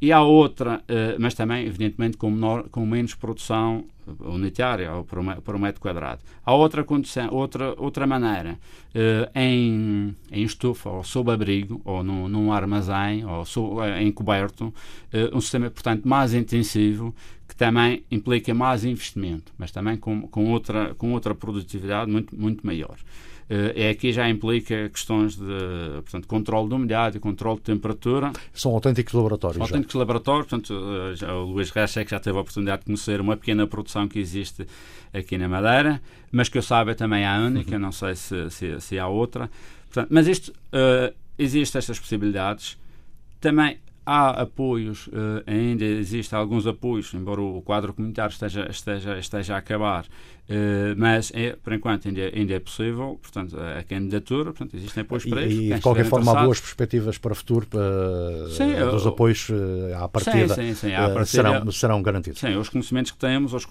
E 0.01 0.13
há 0.13 0.21
outra, 0.21 0.81
mas 1.19 1.33
também, 1.33 1.65
evidentemente, 1.65 2.15
com, 2.15 2.31
menor, 2.31 2.69
com 2.69 2.85
menos 2.85 3.13
produção 3.15 3.83
unitária 4.21 4.93
ou 4.93 5.03
por, 5.03 5.19
por 5.41 5.55
um 5.57 5.59
metro 5.59 5.81
quadrado. 5.81 6.21
Há 6.45 6.53
outra 6.55 6.85
condição, 6.85 7.27
outra, 7.33 7.75
outra 7.77 8.07
maneira, 8.07 8.57
em, 9.35 10.15
em 10.31 10.43
estufa 10.43 10.89
ou 10.89 11.03
sob 11.03 11.29
abrigo 11.29 11.81
ou 11.83 12.01
num, 12.01 12.29
num 12.29 12.53
armazém 12.53 13.25
ou 13.25 13.43
sob, 13.43 13.81
em 13.99 14.09
coberto, 14.09 14.73
um 15.33 15.41
sistema, 15.41 15.69
portanto, 15.69 16.07
mais 16.07 16.33
intensivo 16.33 17.13
também 17.59 18.05
implica 18.09 18.53
mais 18.53 18.85
investimento, 18.85 19.51
mas 19.57 19.69
também 19.69 19.97
com, 19.97 20.21
com, 20.21 20.49
outra, 20.49 20.95
com 20.95 21.11
outra 21.11 21.35
produtividade 21.35 22.09
muito, 22.09 22.33
muito 22.33 22.65
maior. 22.65 22.95
Uh, 23.49 23.75
é 23.75 23.89
aqui 23.89 24.13
já 24.13 24.29
implica 24.29 24.87
questões 24.87 25.35
de 25.35 25.43
portanto, 25.95 26.25
controle 26.25 26.69
de 26.69 26.75
umidade 26.75 27.17
e 27.17 27.19
controle 27.19 27.57
de 27.57 27.63
temperatura. 27.63 28.31
São 28.53 28.71
autênticos 28.71 29.13
laboratórios. 29.13 29.57
São 29.57 29.65
autênticos 29.65 29.93
já. 29.93 29.99
laboratórios, 29.99 30.47
portanto, 30.47 30.73
uh, 30.73 31.13
já, 31.13 31.35
o 31.35 31.51
Luís 31.51 31.69
Rechek 31.69 32.09
já 32.09 32.17
teve 32.17 32.37
a 32.37 32.41
oportunidade 32.41 32.79
de 32.79 32.85
conhecer 32.85 33.19
uma 33.19 33.35
pequena 33.35 33.67
produção 33.67 34.07
que 34.07 34.19
existe 34.19 34.65
aqui 35.13 35.37
na 35.37 35.49
Madeira, 35.49 36.01
mas 36.31 36.47
que 36.47 36.57
eu 36.57 36.61
saiba 36.61 36.95
também 36.95 37.25
há 37.25 37.39
única, 37.39 37.73
uhum. 37.73 37.81
não 37.81 37.91
sei 37.91 38.15
se, 38.15 38.49
se, 38.51 38.79
se 38.79 38.97
há 38.97 39.07
outra. 39.09 39.51
Portanto, 39.87 40.07
mas 40.09 40.29
isto, 40.29 40.49
uh, 40.51 41.13
existem 41.37 41.79
estas 41.79 41.99
possibilidades. 41.99 42.77
Também 43.41 43.79
há 44.09 44.41
apoios, 44.41 45.05
uh, 45.07 45.43
ainda 45.45 45.85
existem 45.85 46.37
alguns 46.37 46.65
apoios, 46.65 47.13
embora 47.13 47.39
o 47.41 47.61
quadro 47.61 47.93
comunitário 47.93 48.31
esteja, 48.31 48.67
esteja, 48.67 49.19
esteja 49.19 49.53
a 49.53 49.57
acabar, 49.59 50.05
uh, 50.05 50.95
mas 50.97 51.31
é, 51.35 51.55
por 51.55 51.73
enquanto 51.73 52.07
ainda, 52.07 52.21
ainda 52.33 52.53
é 52.55 52.59
possível, 52.59 53.19
portanto, 53.21 53.55
a 53.55 53.83
candidatura, 53.83 54.45
portanto, 54.45 54.75
existem 54.75 55.01
apoios 55.01 55.25
para 55.25 55.45
isso. 55.45 55.61
E, 55.61 55.73
de 55.75 55.81
qualquer 55.81 56.05
forma 56.05 56.31
há 56.31 56.43
boas 56.43 56.59
perspectivas 56.59 57.19
para 57.19 57.33
o 57.33 57.35
futuro, 57.35 57.67
uh, 57.75 58.49
sim, 58.49 58.73
dos 58.73 59.05
apoios 59.05 59.47
à 59.95 60.07
partida, 60.07 60.55
sim, 60.55 60.73
sim, 60.73 60.87
sim, 60.87 60.93
à 60.95 61.01
partida 61.03 61.25
serão, 61.25 61.71
serão 61.71 62.01
garantidos. 62.01 62.39
Sim, 62.39 62.55
os 62.55 62.67
conhecimentos 62.67 63.11
que 63.11 63.19
temos, 63.19 63.53
os, 63.53 63.67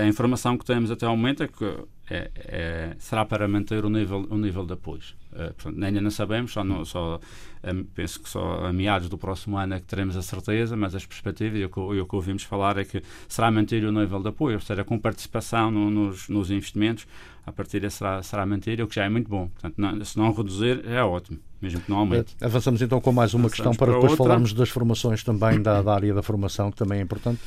a 0.00 0.06
informação 0.06 0.56
que 0.56 0.64
temos 0.64 0.92
até 0.92 1.06
ao 1.06 1.16
momento 1.16 1.42
é 1.42 1.48
que 1.48 1.64
é, 2.08 2.30
é, 2.36 2.96
será 2.98 3.24
para 3.24 3.48
manter 3.48 3.84
o 3.84 3.90
nível, 3.90 4.26
o 4.30 4.36
nível 4.36 4.64
de 4.64 4.74
apoios. 4.74 5.16
Uh, 5.32 5.52
portanto, 5.54 5.82
ainda 5.82 6.00
não 6.00 6.10
sabemos, 6.10 6.52
só, 6.52 6.64
no, 6.64 6.84
só 6.86 7.20
um, 7.64 7.84
penso 7.84 8.20
que 8.20 8.28
só 8.28 8.64
a 8.64 8.72
meados 8.72 9.08
do 9.08 9.18
próximo 9.18 9.58
ano 9.58 9.74
é 9.74 9.80
que 9.80 9.86
teremos 9.86 10.16
a 10.16 10.22
certeza, 10.22 10.76
mas 10.76 10.94
as 10.94 11.04
perspectivas 11.04 11.60
e 11.60 11.64
o 11.64 11.68
que, 11.68 11.80
o 11.80 12.06
que 12.06 12.16
ouvimos 12.16 12.42
falar 12.42 12.78
é 12.78 12.84
que 12.84 13.02
será 13.28 13.50
manter 13.50 13.84
o 13.84 13.92
nível 13.92 14.22
de 14.22 14.28
apoio, 14.28 14.54
ou 14.54 14.60
seja, 14.60 14.84
com 14.84 14.98
participação 14.98 15.70
no, 15.70 15.90
nos, 15.90 16.28
nos 16.28 16.50
investimentos, 16.50 17.06
a 17.44 17.52
partir 17.52 17.88
será, 17.90 18.22
será 18.22 18.46
manter, 18.46 18.80
o 18.80 18.86
que 18.86 18.94
já 18.94 19.04
é 19.04 19.08
muito 19.08 19.28
bom. 19.28 19.48
Portanto, 19.48 19.74
não, 19.76 20.04
se 20.04 20.16
não 20.16 20.32
reduzir, 20.32 20.84
é 20.86 21.02
ótimo, 21.02 21.38
mesmo 21.60 21.80
que 21.80 21.90
não 21.90 21.98
aumente. 21.98 22.34
Uh, 22.40 22.46
avançamos 22.46 22.80
então 22.80 23.00
com 23.00 23.12
mais 23.12 23.34
uma 23.34 23.46
Avançamos 23.46 23.52
questão 23.52 23.74
para, 23.74 23.86
para 23.86 23.94
depois 23.94 24.12
outra. 24.12 24.24
falarmos 24.24 24.52
das 24.52 24.68
formações 24.68 25.22
também, 25.22 25.60
da, 25.60 25.82
da 25.82 25.92
área 25.92 26.14
da 26.14 26.22
formação, 26.22 26.70
que 26.70 26.76
também 26.78 27.00
é 27.00 27.02
importante. 27.02 27.40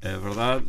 É 0.00 0.18
verdade. 0.18 0.64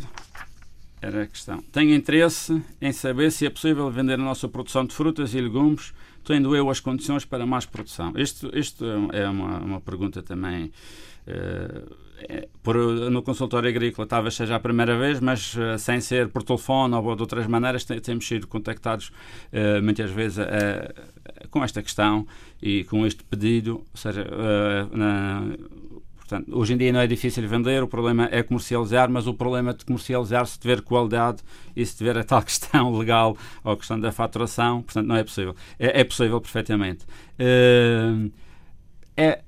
Era 1.01 1.23
a 1.23 1.27
questão. 1.27 1.61
Tenho 1.71 1.93
interesse 1.93 2.61
em 2.81 2.91
saber 2.91 3.31
se 3.31 3.45
é 3.45 3.49
possível 3.49 3.89
vender 3.91 4.15
a 4.15 4.17
nossa 4.17 4.47
produção 4.47 4.83
de 4.83 4.95
frutas 4.95 5.33
e 5.35 5.39
legumes, 5.39 5.93
tendo 6.23 6.55
eu 6.55 6.69
as 6.69 6.79
condições 6.79 7.23
para 7.23 7.45
mais 7.45 7.65
produção. 7.65 8.13
Isto, 8.15 8.49
isto 8.57 8.83
é 9.13 9.29
uma, 9.29 9.59
uma 9.59 9.81
pergunta 9.81 10.23
também. 10.23 10.71
Uh, 11.27 12.07
por, 12.63 12.75
no 12.75 13.21
consultório 13.21 13.69
agrícola 13.69 14.07
talvez 14.07 14.33
seja 14.33 14.55
a 14.55 14.59
primeira 14.59 14.97
vez, 14.97 15.19
mas 15.19 15.53
uh, 15.55 15.77
sem 15.77 16.01
ser 16.01 16.29
por 16.29 16.41
telefone 16.41 16.95
ou 16.95 17.15
de 17.15 17.21
outras 17.21 17.45
maneiras, 17.45 17.83
temos 17.83 18.27
sido 18.27 18.47
contactados 18.47 19.09
uh, 19.53 19.83
muitas 19.83 20.09
vezes 20.09 20.43
com 21.51 21.63
esta 21.63 21.83
questão 21.83 22.25
e 22.61 22.83
com 22.85 23.05
este 23.05 23.23
pedido, 23.23 23.75
ou 23.75 23.97
seja, 23.97 24.25
na, 24.91 25.43
Portanto, 26.27 26.57
hoje 26.57 26.73
em 26.73 26.77
dia 26.77 26.91
não 26.91 26.99
é 26.99 27.07
difícil 27.07 27.47
vender, 27.47 27.81
o 27.81 27.87
problema 27.87 28.27
é 28.29 28.43
comercializar, 28.43 29.09
mas 29.09 29.27
o 29.27 29.33
problema 29.33 29.73
de 29.73 29.85
comercializar 29.85 30.45
se 30.45 30.59
tiver 30.59 30.81
qualidade 30.81 31.41
e 31.73 31.85
se 31.85 31.95
tiver 31.95 32.17
a 32.17 32.23
tal 32.23 32.41
questão 32.43 32.93
legal 32.97 33.37
ou 33.63 33.71
a 33.71 33.77
questão 33.77 33.97
da 33.97 34.11
faturação, 34.11 34.81
portanto, 34.81 35.07
não 35.07 35.15
é 35.15 35.23
possível. 35.23 35.55
É, 35.79 36.01
é 36.01 36.03
possível 36.03 36.41
perfeitamente. 36.41 37.05
Uh, 37.39 38.29
é, 39.15 39.41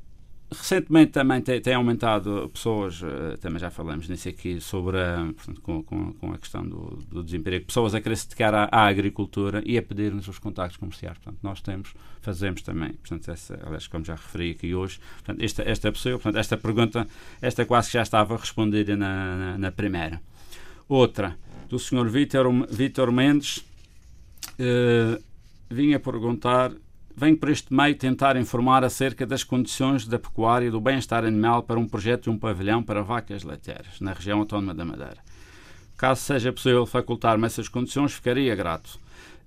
Recentemente 0.52 1.12
também 1.12 1.42
tem, 1.42 1.62
tem, 1.62 1.76
aumentado 1.76 2.50
pessoas, 2.52 3.04
eh, 3.04 3.38
também 3.38 3.60
já 3.60 3.70
falamos 3.70 4.10
nisso 4.10 4.28
aqui, 4.28 4.60
sobre 4.60 5.00
a, 5.00 5.32
portanto, 5.36 5.62
com, 5.62 5.84
com, 5.84 6.14
com, 6.14 6.34
a 6.34 6.40
questão 6.40 6.68
do, 6.68 6.98
do, 7.08 7.24
desemprego, 7.24 7.68
pessoas 7.68 7.94
a 7.94 8.02
querer 8.02 8.16
se 8.16 8.28
dedicar 8.28 8.56
à, 8.56 8.64
à, 8.72 8.88
agricultura 8.88 9.62
e 9.64 9.78
a 9.78 9.84
pedir-nos 9.84 10.28
os 10.28 10.40
contactos 10.40 10.78
comerciais. 10.78 11.20
Portanto, 11.20 11.38
nós 11.44 11.62
temos, 11.62 11.94
fazemos 12.22 12.64
também, 12.64 12.94
portanto, 12.94 13.30
essa, 13.30 13.60
aliás, 13.64 13.86
como 13.86 14.04
já 14.04 14.16
referi 14.16 14.52
aqui 14.52 14.74
hoje, 14.74 15.00
portanto, 15.18 15.44
esta, 15.44 15.62
esta 15.62 15.92
possível, 15.92 16.18
portanto, 16.18 16.40
esta 16.40 16.58
pergunta, 16.58 17.08
esta 17.40 17.64
quase 17.64 17.90
que 17.90 17.94
já 17.94 18.02
estava 18.02 18.36
respondida 18.36 18.98
na, 18.98 19.36
na, 19.36 19.58
na 19.60 19.72
primeira. 19.72 20.20
Outra, 20.88 21.38
do 21.70 21.78
Sr. 21.78 22.10
Vítor 22.10 23.12
Mendes, 23.12 23.64
eh, 24.58 25.22
vinha 25.70 26.00
perguntar 26.00 26.72
venho 27.20 27.38
por 27.38 27.50
este 27.50 27.74
meio 27.74 27.96
tentar 27.96 28.38
informar 28.38 28.84
acerca 28.84 29.26
das 29.26 29.44
condições 29.44 30.08
da 30.08 30.18
pecuária 30.18 30.68
e 30.68 30.72
do 30.72 30.80
bem-estar 30.80 31.26
animal 31.26 31.62
para 31.64 31.78
um 31.78 31.86
projeto 31.86 32.24
de 32.24 32.30
um 32.30 32.38
pavilhão 32.38 32.82
para 32.82 33.04
vacas 33.04 33.44
leiteiras, 33.44 34.00
na 34.00 34.14
região 34.14 34.40
autónoma 34.40 34.74
da 34.74 34.86
Madeira. 34.86 35.18
Caso 35.98 36.22
seja 36.22 36.54
possível 36.54 36.86
facultar-me 36.86 37.46
essas 37.46 37.68
condições, 37.68 38.14
ficaria 38.14 38.56
grato. 38.56 38.98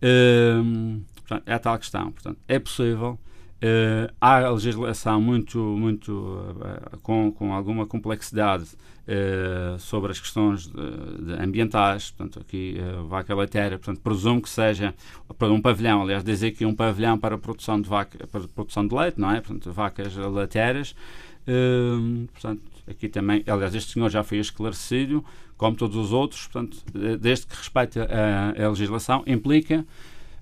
Hum, 0.03 1.03
portanto, 1.15 1.43
é 1.47 1.55
a 1.55 1.59
tal 1.59 1.79
questão. 1.79 2.13
Portanto, 2.13 2.39
é 2.47 2.59
possível. 2.59 3.19
Uh, 3.63 4.13
há 4.21 4.39
legislação 4.51 5.21
muito, 5.21 5.59
muito 5.59 6.13
uh, 6.13 6.99
com, 6.99 7.33
com 7.33 7.55
alguma 7.55 7.87
complexidade 7.87 8.67
uh, 9.09 9.79
sobre 9.79 10.13
as 10.13 10.21
questões 10.21 10.67
de, 10.67 11.25
de 11.25 11.33
ambientais, 11.35 12.11
portanto, 12.11 12.41
aqui 12.41 12.77
uh, 12.79 13.07
vaca 13.07 13.35
leiteira, 13.35 13.79
portanto, 13.79 14.01
presumo 14.01 14.41
que 14.41 14.49
seja 14.49 14.95
para 15.39 15.53
um 15.53 15.61
pavilhão, 15.61 16.03
aliás, 16.03 16.23
dizer 16.25 16.53
que 16.53 16.65
um 16.65 16.75
pavilhão 16.75 17.19
para 17.19 17.35
a 17.35 17.39
produção 17.39 17.81
de 17.81 17.89
vaca, 17.89 18.27
para 18.27 18.41
produção 18.49 18.87
de 18.87 18.95
leite, 18.95 19.21
não 19.21 19.31
é? 19.31 19.41
Portanto, 19.41 19.73
vacas 19.73 20.15
leiteiras, 20.17 20.95
portanto, 22.33 22.63
aqui 22.89 23.09
também, 23.09 23.43
aliás, 23.47 23.75
este 23.75 23.93
senhor 23.93 24.09
já 24.11 24.23
foi 24.23 24.39
esclarecido, 24.39 25.25
como 25.57 25.77
todos 25.77 25.97
os 25.97 26.13
outros, 26.13 26.47
portanto, 26.47 26.79
desde 27.21 27.47
que 27.47 27.55
respeite 27.55 27.99
a, 28.01 28.65
a 28.65 28.69
legislação, 28.69 29.23
implica 29.27 29.85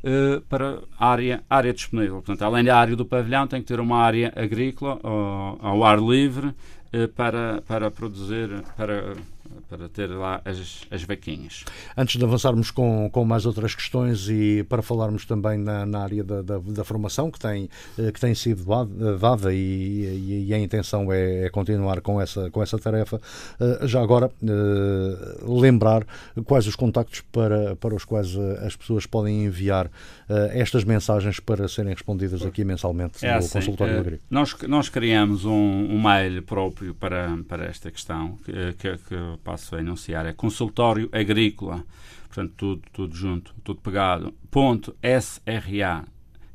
uh, 0.05 0.40
para 0.43 0.81
a 0.99 1.09
área, 1.09 1.45
área 1.49 1.73
disponível. 1.73 2.17
Portanto, 2.17 2.43
além 2.43 2.64
da 2.64 2.76
área 2.76 2.97
do 2.97 3.05
pavilhão, 3.05 3.47
tem 3.47 3.61
que 3.61 3.69
ter 3.69 3.81
uma 3.81 3.99
área 3.99 4.33
agrícola 4.35 4.99
ao, 5.02 5.85
ar 5.85 5.99
livre 5.99 6.49
uh, 6.49 6.55
para, 7.15 7.61
para 7.67 7.91
produzir, 7.91 8.63
para 8.77 9.15
para 9.69 9.88
ter 9.88 10.09
lá 10.09 10.40
as, 10.45 10.83
as 10.90 11.02
vaquinhas. 11.04 11.64
Antes 11.97 12.16
de 12.16 12.25
avançarmos 12.25 12.71
com, 12.71 13.09
com 13.11 13.25
mais 13.25 13.47
outras 13.47 13.75
questões 13.75 14.28
e 14.28 14.64
para 14.69 14.83
falarmos 14.83 15.25
também 15.25 15.59
na, 15.59 15.87
na 15.87 16.00
área 16.00 16.25
da, 16.25 16.42
da, 16.42 16.59
da, 16.59 16.85
formação 16.85 17.30
que 17.30 17.38
tem, 17.38 17.69
eh, 17.99 18.11
que 18.11 18.21
tem 18.21 18.35
sido 18.35 18.64
dada 19.19 19.52
e, 19.52 19.57
e, 19.57 20.47
e 20.49 20.54
a 20.54 20.59
intenção 20.59 21.12
é, 21.12 21.47
é, 21.47 21.50
continuar 21.50 22.00
com 22.00 22.21
essa, 22.21 22.50
com 22.50 22.62
essa 22.62 22.78
tarefa, 22.78 23.21
eh, 23.61 23.87
já 23.87 24.02
agora 24.02 24.30
eh, 24.42 25.38
lembrar 25.42 26.07
quais 26.45 26.66
os 26.66 26.76
contactos 26.76 27.21
para, 27.33 27.76
para 27.76 27.95
os 27.95 28.04
quais 28.04 28.37
as 28.64 28.76
pessoas 28.76 29.07
podem 29.07 29.45
enviar 29.45 29.90
estas 30.52 30.85
mensagens 30.85 31.40
para 31.40 31.66
serem 31.66 31.92
respondidas 31.92 32.42
aqui 32.47 32.64
mensalmente 32.64 33.25
é 33.26 33.33
no 33.33 33.38
assim, 33.38 33.59
consultório 33.59 33.99
agrícola. 33.99 34.23
Nós, 34.30 34.57
nós 34.69 34.88
criamos 34.88 35.45
um, 35.45 35.50
um 35.52 36.00
mail 36.00 36.42
próprio 36.42 36.95
para, 36.95 37.37
para 37.49 37.64
esta 37.66 37.90
questão 37.90 38.38
que, 38.45 38.73
que, 38.75 38.97
que 38.99 39.38
passo 39.41 39.77
a 39.77 39.81
enunciar, 39.81 40.27
é 40.27 40.33
consultório 40.33 41.09
agrícola, 41.13 41.85
portanto, 42.27 42.53
tudo, 42.57 42.83
tudo 42.93 43.15
junto, 43.15 43.55
tudo 43.65 43.81
pegado, 43.81 44.35
ponto 44.51 44.95
sra, 45.03 46.05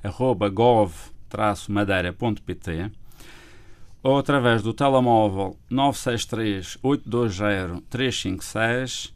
arroba 0.04 0.50
gov-madeira.pt 0.50 2.92
ou 4.04 4.20
através 4.20 4.62
do 4.62 4.72
telemóvel 4.72 5.58
963 5.68 6.77
820 6.84 7.82
356 7.89 9.14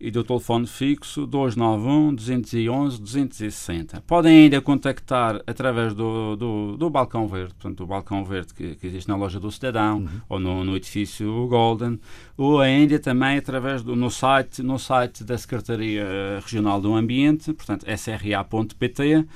e 0.00 0.10
do 0.10 0.24
telefone 0.24 0.66
fixo 0.66 1.26
291 1.26 2.14
211 2.14 3.00
260. 3.00 4.00
Podem 4.06 4.44
ainda 4.44 4.60
contactar 4.60 5.42
através 5.46 5.94
do, 5.94 6.36
do, 6.36 6.76
do 6.76 6.88
Balcão 6.88 7.28
Verde, 7.28 7.54
portanto, 7.54 7.84
o 7.84 7.86
Balcão 7.86 8.24
Verde 8.24 8.54
que, 8.54 8.76
que 8.76 8.86
existe 8.86 9.08
na 9.08 9.16
loja 9.16 9.38
do 9.38 9.50
Cidadão 9.50 9.98
uhum. 9.98 10.08
ou 10.28 10.40
no, 10.40 10.64
no, 10.64 10.76
edifício 10.76 11.46
Golden, 11.48 12.00
ou 12.36 12.60
ainda 12.60 12.98
também 12.98 13.36
através 13.36 13.82
do 13.82 13.94
no 13.94 14.10
site, 14.10 14.62
no 14.62 14.78
site 14.78 15.22
da 15.22 15.36
Secretaria 15.36 16.04
Regional 16.42 16.80
do 16.80 16.94
Ambiente, 16.94 17.52
portanto, 17.52 17.84
sra.pt. 17.86 19.16
Uh, 19.16 19.26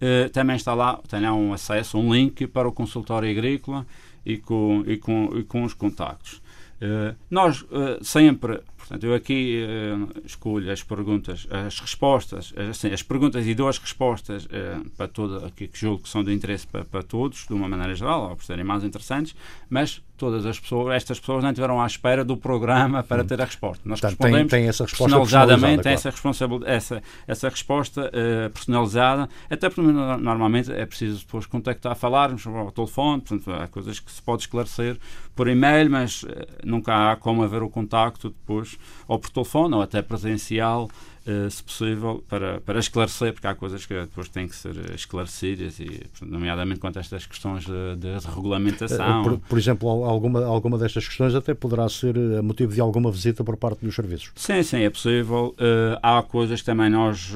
eh, 0.00 0.28
também 0.30 0.56
está 0.56 0.74
lá, 0.74 1.00
tem 1.08 1.20
lá 1.20 1.32
um 1.32 1.52
acesso, 1.52 1.98
um 1.98 2.12
link 2.12 2.46
para 2.46 2.66
o 2.66 2.72
consultório 2.72 3.30
agrícola 3.30 3.86
e 4.24 4.38
com, 4.38 4.82
e 4.86 4.96
com, 4.96 5.30
e 5.36 5.44
com 5.44 5.64
os 5.64 5.74
contactos. 5.74 6.42
Uh, 6.84 7.14
nós 7.30 7.62
uh, 7.62 8.02
sempre, 8.02 8.60
Portanto, 8.84 9.04
eu 9.04 9.14
aqui 9.14 9.64
uh, 9.64 10.26
escolho 10.26 10.70
as 10.70 10.82
perguntas, 10.82 11.46
as 11.50 11.80
respostas, 11.80 12.52
assim, 12.70 12.92
as 12.92 13.02
perguntas 13.02 13.46
e 13.46 13.54
duas 13.54 13.78
respostas 13.78 14.44
uh, 14.44 14.90
para 14.90 15.08
toda, 15.08 15.50
que, 15.52 15.68
que 15.68 15.78
julgo 15.78 16.02
que 16.02 16.08
são 16.08 16.22
de 16.22 16.34
interesse 16.34 16.66
para, 16.66 16.84
para 16.84 17.02
todos, 17.02 17.46
de 17.46 17.54
uma 17.54 17.66
maneira 17.66 17.94
geral, 17.94 18.28
ou 18.28 18.36
por 18.36 18.44
serem 18.44 18.62
mais 18.62 18.84
interessantes, 18.84 19.34
mas 19.70 20.02
todas 20.18 20.44
as 20.46 20.60
pessoas, 20.60 20.94
estas 20.94 21.18
pessoas 21.18 21.42
não 21.42 21.50
estiveram 21.50 21.80
à 21.80 21.86
espera 21.86 22.24
do 22.24 22.36
programa 22.36 23.02
para 23.02 23.22
hum. 23.22 23.26
ter 23.26 23.40
a 23.40 23.44
resposta. 23.46 23.82
Nós 23.88 24.00
Portanto, 24.00 24.20
respondemos 24.20 24.50
tem, 24.50 24.60
tem 24.60 24.68
essa 24.68 24.84
resposta 24.84 25.16
personalizadamente, 25.16 25.82
tem 25.82 25.92
essa, 25.92 26.10
responsabilidade, 26.10 26.72
essa, 26.72 27.02
essa 27.26 27.48
resposta 27.48 28.10
uh, 28.10 28.50
personalizada, 28.50 29.28
até 29.48 29.70
porque 29.70 29.90
normalmente 29.90 30.70
é 30.70 30.84
preciso 30.84 31.20
depois 31.20 31.46
contactar, 31.46 31.96
falarmos 31.96 32.46
ao 32.46 32.70
telefone, 32.70 33.22
portanto, 33.22 33.50
há 33.50 33.66
coisas 33.66 33.98
que 33.98 34.12
se 34.12 34.20
pode 34.20 34.42
esclarecer 34.42 34.98
por 35.34 35.48
e-mail, 35.48 35.90
mas 35.90 36.24
nunca 36.62 37.12
há 37.12 37.16
como 37.16 37.42
haver 37.42 37.62
o 37.62 37.70
contacto 37.70 38.28
depois, 38.28 38.73
ou 39.06 39.18
por 39.18 39.30
telefone, 39.30 39.74
ou 39.74 39.82
até 39.82 40.02
presencial, 40.02 40.88
uh, 41.26 41.50
se 41.50 41.62
possível, 41.62 42.24
para, 42.28 42.60
para 42.60 42.78
esclarecer, 42.78 43.32
porque 43.32 43.46
há 43.46 43.54
coisas 43.54 43.84
que 43.86 43.94
depois 43.94 44.28
têm 44.28 44.48
que 44.48 44.56
ser 44.56 44.74
esclarecidas, 44.94 45.78
e, 45.80 46.02
nomeadamente 46.22 46.80
quanto 46.80 46.98
a 46.98 47.00
estas 47.00 47.26
questões 47.26 47.64
de, 47.64 47.96
de 47.96 48.26
regulamentação. 48.26 49.22
Por, 49.22 49.38
por, 49.38 49.58
exemplo, 49.58 49.88
alguma, 49.88 50.44
alguma 50.44 50.78
destas 50.78 51.06
questões 51.06 51.34
até 51.34 51.54
poderá 51.54 51.88
ser 51.88 52.16
eh, 52.16 52.42
motivo 52.42 52.72
de 52.72 52.80
alguma 52.80 53.10
visita 53.10 53.42
por 53.44 53.56
parte 53.56 53.84
dos 53.84 53.94
serviços. 53.94 54.32
Sim, 54.36 54.62
sim, 54.62 54.82
é 54.82 54.90
possível. 54.90 55.54
Há 56.02 56.22
coisas 56.22 56.60
que 56.60 56.66
também 56.66 56.90
nós, 56.90 57.32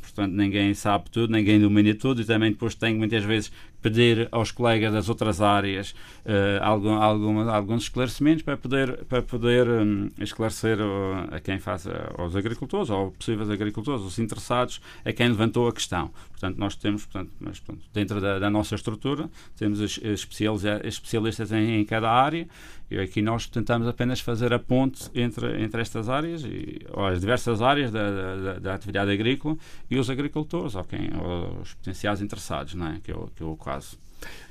portanto, 0.00 0.32
ninguém 0.32 0.74
sabe 0.74 1.10
tudo, 1.10 1.32
ninguém 1.32 1.60
domina 1.60 1.94
tudo, 1.94 2.20
e 2.20 2.24
também 2.24 2.52
depois 2.52 2.74
tem 2.74 2.94
muitas 2.94 3.24
vezes 3.24 3.50
pedir 3.82 4.28
aos 4.30 4.50
colegas 4.50 4.92
das 4.92 5.08
outras 5.08 5.40
áreas 5.40 5.90
uh, 6.24 6.62
algum, 6.62 6.94
algum, 6.94 7.50
alguns 7.50 7.82
esclarecimentos 7.84 8.42
para 8.42 8.56
poder, 8.56 9.04
para 9.04 9.22
poder 9.22 9.68
um, 9.68 10.08
esclarecer 10.18 10.78
uh, 10.80 11.34
a 11.34 11.40
quem 11.40 11.58
faz, 11.58 11.86
aos 12.16 12.36
agricultores, 12.36 12.88
ou 12.88 13.10
possíveis 13.10 13.50
agricultores, 13.50 14.02
os 14.02 14.18
interessados, 14.18 14.80
a 15.04 15.12
quem 15.12 15.28
levantou 15.28 15.68
a 15.68 15.72
questão. 15.72 16.10
Portanto, 16.30 16.56
nós 16.58 16.76
temos, 16.76 17.04
portanto, 17.04 17.32
mas, 17.40 17.60
portanto, 17.60 17.84
dentro 17.92 18.20
da, 18.20 18.38
da, 18.38 18.50
nossa 18.50 18.74
estrutura, 18.74 19.28
temos 19.56 19.80
especialistas 19.80 21.52
em 21.52 21.84
cada 21.84 22.10
área 22.10 22.48
e 22.92 23.00
aqui 23.00 23.22
nós 23.22 23.46
tentamos 23.46 23.88
apenas 23.88 24.20
fazer 24.20 24.52
a 24.52 24.58
ponte 24.58 25.10
entre, 25.14 25.62
entre 25.62 25.80
estas 25.80 26.10
áreas, 26.10 26.44
e, 26.44 26.80
ou 26.92 27.06
as 27.06 27.20
diversas 27.20 27.62
áreas 27.62 27.90
da, 27.90 28.10
da, 28.10 28.58
da 28.58 28.74
atividade 28.74 29.10
agrícola 29.10 29.56
e 29.90 29.98
os 29.98 30.10
agricultores, 30.10 30.74
ou, 30.74 30.84
quem, 30.84 31.10
ou 31.18 31.60
os 31.62 31.72
potenciais 31.72 32.20
interessados, 32.20 32.74
não 32.74 32.88
é? 32.88 33.00
que, 33.02 33.10
é 33.10 33.14
o, 33.14 33.28
que 33.34 33.42
é 33.42 33.46
o 33.46 33.56
caso. 33.56 33.96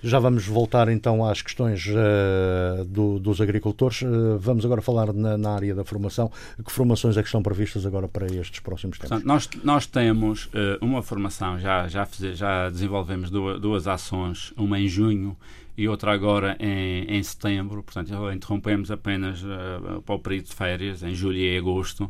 Já 0.03 0.19
vamos 0.19 0.45
voltar 0.47 0.89
então 0.89 1.23
às 1.23 1.41
questões 1.41 1.87
uh, 1.87 2.83
do, 2.85 3.19
dos 3.19 3.39
agricultores. 3.39 4.01
Uh, 4.01 4.37
vamos 4.37 4.65
agora 4.65 4.81
falar 4.81 5.13
na, 5.13 5.37
na, 5.37 5.53
área 5.53 5.75
da 5.75 5.85
formação. 5.85 6.29
Que 6.65 6.71
formações 6.71 7.15
é 7.17 7.21
que 7.21 7.27
estão 7.27 7.41
previstas 7.41 7.85
agora 7.85 8.07
para 8.07 8.25
estes 8.25 8.59
próximos 8.59 8.97
tempos? 8.97 9.09
Portanto, 9.09 9.25
nós, 9.25 9.49
nós 9.63 9.85
temos 9.85 10.45
uh, 10.47 10.77
uma 10.81 11.01
formação, 11.01 11.59
já, 11.59 11.87
já, 11.87 12.07
já 12.33 12.69
desenvolvemos 12.69 13.29
duas, 13.29 13.61
duas 13.61 13.87
ações, 13.87 14.51
uma 14.57 14.79
em 14.79 14.87
junho 14.87 15.37
e 15.77 15.87
outra 15.87 16.11
agora 16.11 16.57
em, 16.59 17.05
em 17.05 17.23
setembro, 17.23 17.81
portanto 17.83 18.11
interrompemos 18.31 18.91
apenas 18.91 19.43
uh, 19.43 20.01
para 20.05 20.15
o 20.15 20.19
período 20.19 20.45
de 20.45 20.53
férias, 20.53 21.03
em 21.03 21.13
julho 21.13 21.37
e 21.37 21.57
agosto. 21.57 22.03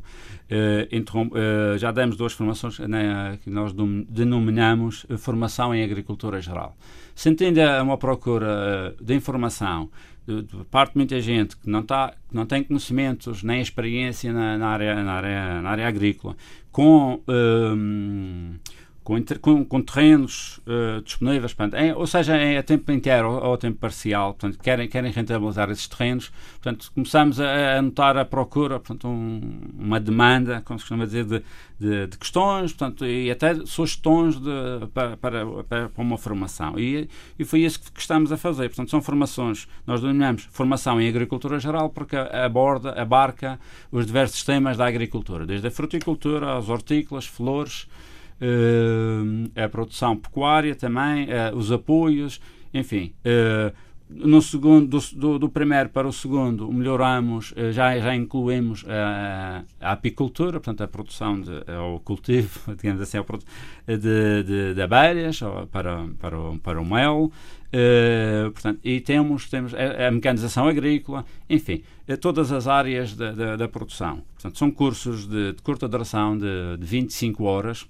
Uh, 0.49 1.17
uh, 1.27 1.77
já 1.77 1.91
demos 1.91 2.15
duas 2.17 2.33
formações 2.33 2.79
né, 2.79 3.37
que 3.43 3.49
nós 3.49 3.73
denominamos 4.09 5.05
formação 5.17 5.73
em 5.73 5.83
agricultura 5.83 6.41
geral. 6.41 6.75
Se 7.15 7.29
entende 7.29 7.59
uma 7.81 7.97
procura 7.97 8.95
de 8.99 9.13
informação 9.13 9.89
de, 10.25 10.43
de, 10.43 10.63
parte 10.65 10.93
de 10.93 10.97
muita 10.97 11.19
gente 11.19 11.57
que 11.57 11.69
não, 11.69 11.83
tá, 11.83 12.13
que 12.29 12.35
não 12.35 12.45
tem 12.45 12.63
conhecimentos 12.63 13.43
nem 13.43 13.61
experiência 13.61 14.31
na, 14.31 14.57
na, 14.57 14.67
área, 14.67 15.03
na, 15.03 15.13
área, 15.13 15.61
na 15.61 15.69
área 15.69 15.87
agrícola, 15.87 16.35
com 16.71 17.21
com, 19.03 19.15
com, 19.41 19.65
com 19.65 19.81
terrenos 19.81 20.59
uh, 20.59 21.01
disponíveis, 21.01 21.53
portanto, 21.53 21.81
em, 21.81 21.91
ou 21.93 22.05
seja, 22.05 22.37
em, 22.37 22.57
a 22.57 22.63
tempo 22.63 22.91
inteiro 22.91 23.31
ou, 23.31 23.53
a 23.53 23.57
tempo 23.57 23.79
parcial, 23.79 24.33
portanto, 24.35 24.61
querem, 24.61 24.87
querem 24.87 25.11
rentabilizar 25.11 25.71
esses 25.71 25.87
terrenos, 25.87 26.31
portanto, 26.61 26.91
começamos 26.93 27.39
a, 27.39 27.77
a 27.77 27.81
notar 27.81 28.15
a 28.15 28.23
procura, 28.23 28.79
portanto, 28.79 29.07
um, 29.07 29.61
uma 29.77 29.99
demanda, 29.99 30.61
como 30.63 30.77
se 30.77 30.85
costuma 30.85 31.05
dizer, 31.05 31.25
de, 31.25 31.41
de, 31.79 32.07
de, 32.07 32.17
questões, 32.17 32.73
portanto, 32.73 33.03
e 33.03 33.31
até 33.31 33.65
sugestões 33.65 34.39
de, 34.39 34.87
para, 34.93 35.17
para, 35.17 35.63
para, 35.63 35.89
uma 35.97 36.17
formação. 36.17 36.77
E, 36.77 37.09
e 37.39 37.43
foi 37.43 37.61
isso 37.61 37.81
que, 37.81 37.91
que, 37.91 38.01
estamos 38.01 38.31
a 38.31 38.37
fazer. 38.37 38.69
Portanto, 38.69 38.91
são 38.91 39.01
formações, 39.01 39.67
nós 39.87 40.01
denominamos 40.01 40.47
formação 40.51 41.01
em 41.01 41.09
agricultura 41.09 41.59
geral, 41.59 41.89
porque 41.89 42.15
aborda, 42.15 42.91
abarca 43.01 43.59
os 43.91 44.05
diversos 44.05 44.43
temas 44.43 44.77
da 44.77 44.85
agricultura, 44.85 45.47
desde 45.47 45.67
a 45.67 45.71
fruticultura, 45.71 46.55
as 46.55 46.69
hortícolas, 46.69 47.25
flores, 47.25 47.87
a 49.55 49.69
produção 49.69 50.17
pecuária 50.17 50.75
também, 50.75 51.25
uh, 51.25 51.55
os 51.55 51.71
apoios, 51.71 52.41
enfim. 52.73 53.13
Uh, 53.25 53.73
no 54.09 54.41
segundo, 54.41 54.99
do, 55.15 55.39
do, 55.39 55.47
primeiro 55.49 55.87
para 55.87 56.05
o 56.05 56.11
segundo, 56.11 56.69
melhoramos, 56.69 57.53
já, 57.71 57.97
já 57.97 58.13
incluímos 58.13 58.83
a, 58.85 59.63
a 59.79 59.93
apicultura, 59.93 60.59
portanto, 60.59 60.81
a 60.81 60.87
produção, 60.87 61.39
de, 61.39 61.51
o 61.95 61.97
cultivo, 61.99 62.59
digamos 62.75 63.01
assim, 63.01 63.19
de, 63.87 64.43
de, 64.43 64.73
de 64.73 64.81
abelhas 64.81 65.39
para, 65.71 66.09
para, 66.19 66.37
o, 66.37 66.59
para 66.59 66.81
o 66.81 66.85
mel. 66.85 67.31
Uh, 67.71 68.51
portanto, 68.51 68.81
e 68.83 68.99
temos, 68.99 69.49
temos 69.49 69.73
a, 69.73 70.07
a, 70.07 70.11
mecanização 70.11 70.67
agrícola, 70.67 71.23
enfim, 71.49 71.81
todas 72.19 72.51
as 72.51 72.67
áreas 72.67 73.15
da, 73.15 73.31
da, 73.31 73.55
da 73.55 73.67
produção. 73.69 74.21
Portanto, 74.33 74.57
são 74.59 74.69
cursos 74.69 75.25
de, 75.25 75.53
de 75.53 75.61
curta 75.61 75.87
duração 75.87 76.37
de, 76.37 76.77
de 76.77 76.85
25 76.85 77.45
horas, 77.45 77.87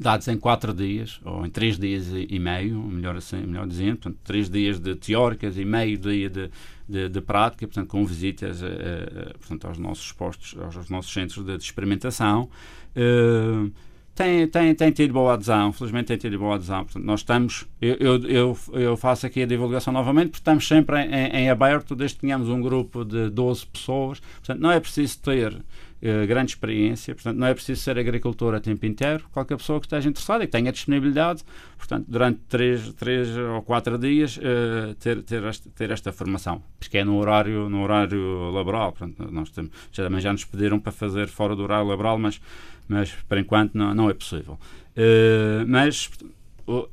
dados 0.00 0.28
em 0.28 0.36
quatro 0.36 0.72
dias, 0.72 1.20
ou 1.24 1.44
em 1.44 1.50
três 1.50 1.78
dias 1.78 2.06
e 2.12 2.38
meio, 2.38 2.80
melhor, 2.82 3.16
assim, 3.16 3.38
melhor 3.38 3.66
dizendo, 3.66 3.96
portanto, 3.96 4.18
três 4.24 4.48
dias 4.48 4.78
de 4.78 4.94
teóricas 4.94 5.58
e 5.58 5.64
meio 5.64 5.98
dia 5.98 6.30
de, 6.30 6.50
de, 6.88 7.08
de 7.08 7.20
prática, 7.20 7.66
portanto, 7.66 7.88
com 7.88 8.04
visitas 8.04 8.62
a, 8.62 8.66
a, 8.66 9.38
portanto, 9.38 9.66
aos 9.66 9.78
nossos 9.78 10.12
postos, 10.12 10.56
aos 10.60 10.88
nossos 10.88 11.12
centros 11.12 11.44
de, 11.44 11.56
de 11.56 11.62
experimentação. 11.62 12.48
Uh, 12.96 13.70
tem, 14.18 14.48
tem, 14.48 14.74
tem 14.74 14.90
tido 14.90 15.12
boa 15.12 15.34
adesão, 15.34 15.72
felizmente 15.72 16.08
tem 16.08 16.16
tido 16.16 16.36
boa 16.40 16.56
adesão. 16.56 16.82
Portanto, 16.82 17.04
nós 17.04 17.20
estamos, 17.20 17.68
eu, 17.80 18.16
eu, 18.24 18.58
eu, 18.72 18.96
faço 18.96 19.24
aqui 19.24 19.42
a 19.42 19.46
divulgação 19.46 19.92
novamente, 19.92 20.30
porque 20.30 20.40
estamos 20.40 20.66
sempre 20.66 21.00
em, 21.04 21.44
em 21.44 21.50
aberto, 21.50 21.94
desde 21.94 22.16
que 22.16 22.22
tenhamos 22.22 22.48
um 22.48 22.60
grupo 22.60 23.04
de 23.04 23.30
12 23.30 23.66
pessoas. 23.66 24.18
Portanto, 24.18 24.60
não 24.60 24.72
é 24.72 24.80
preciso 24.80 25.20
ter 25.20 25.56
uh, 26.02 26.26
grande 26.26 26.52
experiência, 26.52 27.14
portanto, 27.14 27.36
não 27.36 27.46
é 27.46 27.54
preciso 27.54 27.80
ser 27.80 27.98
agricultor 27.98 28.54
a 28.54 28.60
tempo 28.60 28.84
inteiro. 28.86 29.24
Qualquer 29.32 29.56
pessoa 29.56 29.80
que 29.80 29.86
esteja 29.86 30.08
interessada 30.08 30.44
e 30.44 30.46
que 30.46 30.52
tenha 30.52 30.72
disponibilidade, 30.72 31.44
portanto, 31.76 32.06
durante 32.08 32.40
3, 32.48 32.92
três 32.94 33.36
ou 33.36 33.62
4 33.62 33.98
dias, 33.98 34.36
uh, 34.36 34.94
ter, 34.94 35.22
ter, 35.22 35.42
esta, 35.44 35.70
ter 35.70 35.90
esta 35.90 36.12
formação. 36.12 36.62
Porque 36.78 36.98
é 36.98 37.04
no 37.04 37.18
horário, 37.18 37.68
no 37.68 37.82
horário 37.82 38.50
laboral. 38.50 38.92
Portanto, 38.92 39.30
nós 39.32 39.50
temos, 39.50 39.70
já, 39.92 40.04
também 40.04 40.20
já 40.20 40.32
nos 40.32 40.44
pediram 40.44 40.78
para 40.78 40.92
fazer 40.92 41.28
fora 41.28 41.54
do 41.54 41.62
horário 41.62 41.86
laboral, 41.86 42.18
mas 42.18 42.40
mas 42.88 43.12
por 43.28 43.36
enquanto 43.36 43.74
não, 43.74 43.94
não 43.94 44.10
é 44.10 44.14
possível. 44.14 44.58
Uh, 44.96 45.64
mas 45.68 46.10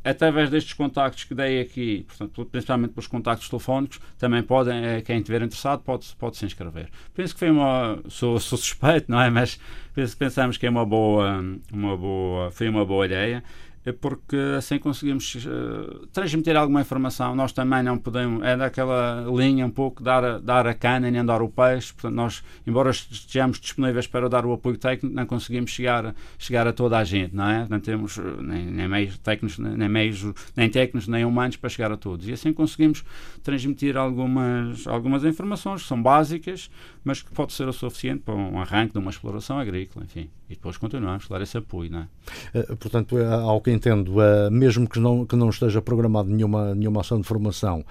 através 0.03 0.49
destes 0.49 0.73
contactos 0.73 1.25
que 1.25 1.35
dei 1.35 1.59
aqui, 1.59 2.05
portanto, 2.07 2.45
principalmente 2.45 2.91
pelos 2.91 3.07
contactos 3.07 3.49
telefónicos, 3.49 3.99
também 4.17 4.41
podem, 4.41 4.85
eh, 4.85 5.01
quem 5.01 5.17
estiver 5.17 5.41
interessado, 5.41 5.81
pode, 5.81 6.07
pode 6.17 6.37
se 6.37 6.45
inscrever. 6.45 6.89
Penso 7.13 7.33
que 7.33 7.39
foi 7.39 7.51
uma. 7.51 7.99
Sou, 8.07 8.39
sou 8.39 8.57
suspeito, 8.57 9.11
não 9.11 9.19
é? 9.19 9.29
Mas 9.29 9.59
penso, 9.93 10.15
pensamos 10.17 10.57
que 10.57 10.65
é 10.65 10.69
uma 10.69 10.85
boa, 10.85 11.43
uma 11.71 11.97
boa, 11.97 12.51
foi 12.51 12.69
uma 12.69 12.85
boa 12.85 13.05
ideia. 13.05 13.43
É 13.85 13.91
porque 13.91 14.35
assim 14.57 14.79
conseguimos 14.79 15.35
uh, 15.35 16.07
transmitir 16.07 16.57
alguma 16.57 16.81
informação. 16.81 17.35
Nós 17.35 17.51
também 17.51 17.83
não 17.83 17.99
podemos, 17.99 18.43
é 18.43 18.57
daquela 18.57 19.25
linha 19.29 19.63
um 19.65 19.69
pouco 19.69 20.01
dar 20.01 20.39
dar 20.39 20.65
a 20.65 20.73
cana 20.73 21.07
e 21.07 21.11
nem 21.11 21.23
dar 21.23 21.41
o 21.41 21.49
peixe. 21.49 21.93
Portanto, 21.93 22.15
nós, 22.15 22.43
embora 22.65 22.89
estejamos 22.89 23.59
disponíveis 23.59 24.07
para 24.07 24.27
dar 24.27 24.45
o 24.45 24.53
apoio 24.53 24.77
técnico, 24.77 25.15
não 25.15 25.25
conseguimos 25.27 25.69
chegar, 25.69 26.15
chegar 26.39 26.67
a 26.67 26.73
toda 26.73 26.97
a 26.97 27.03
gente, 27.03 27.35
não 27.35 27.47
é? 27.47 27.67
Não 27.69 27.79
temos 27.79 28.17
eh, 28.17 28.21
nem, 28.41 28.65
nem 28.65 28.87
meios 28.87 29.17
técnicos, 29.19 29.59
nem 29.59 29.87
meios, 29.87 30.25
nem 30.55 30.69
técnicos, 30.69 31.07
nem 31.07 31.23
humanos 31.23 31.57
para 31.57 31.69
chegar 31.69 31.91
a 31.91 31.97
todos. 31.97 32.27
E 32.27 32.33
assim 32.33 32.51
conseguimos 32.53 33.03
transmitir 33.43 33.97
algumas, 33.97 34.87
algumas 34.87 35.23
informações 35.23 35.83
que 35.83 35.87
são 35.87 36.01
básicas, 36.01 36.71
mas 37.03 37.21
que 37.21 37.31
pode 37.31 37.53
ser 37.53 37.67
o 37.67 37.73
suficiente 37.73 38.23
para 38.23 38.33
um 38.33 38.59
arranque 38.59 38.93
de 38.93 38.99
uma 38.99 39.11
exploração 39.11 39.59
agrícola, 39.59 40.05
enfim. 40.05 40.27
E 40.49 40.53
depois 40.53 40.77
continuamos 40.77 41.25
a 41.29 41.33
dar 41.33 41.43
esse 41.43 41.57
apoio. 41.57 41.91
Não 41.91 41.99
é? 41.99 42.59
Uh, 42.59 42.77
portanto, 42.77 43.15
uh, 43.15 43.49
ao 43.49 43.59
que 43.59 43.71
entendo, 43.71 44.17
uh, 44.19 44.51
mesmo 44.51 44.87
que 44.87 44.99
não, 44.99 45.25
que 45.25 45.35
não 45.35 45.49
esteja 45.49 45.81
programado 45.81 46.29
nenhuma, 46.29 46.75
nenhuma 46.75 47.01
ação 47.01 47.19
de 47.19 47.27
formação 47.27 47.83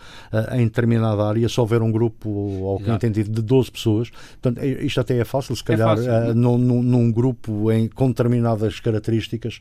em 0.53 0.65
determinada 0.65 1.25
área, 1.25 1.49
se 1.49 1.61
houver 1.61 1.83
um 1.83 1.91
grupo, 1.91 2.67
ao 2.67 2.79
que 2.79 2.91
entendi, 2.91 3.25
de 3.25 3.43
12 3.43 3.71
pessoas, 3.71 4.11
portanto, 4.41 4.65
isto 4.65 5.01
até 5.01 5.19
é 5.19 5.25
fácil, 5.25 5.55
se 5.55 5.63
é 5.63 5.67
calhar, 5.67 5.97
fácil, 5.97 6.35
num, 6.35 6.59
num, 6.59 7.13
grupo 7.13 7.71
em, 7.71 7.89
com 7.89 8.09
determinadas 8.09 8.81
características, 8.81 9.61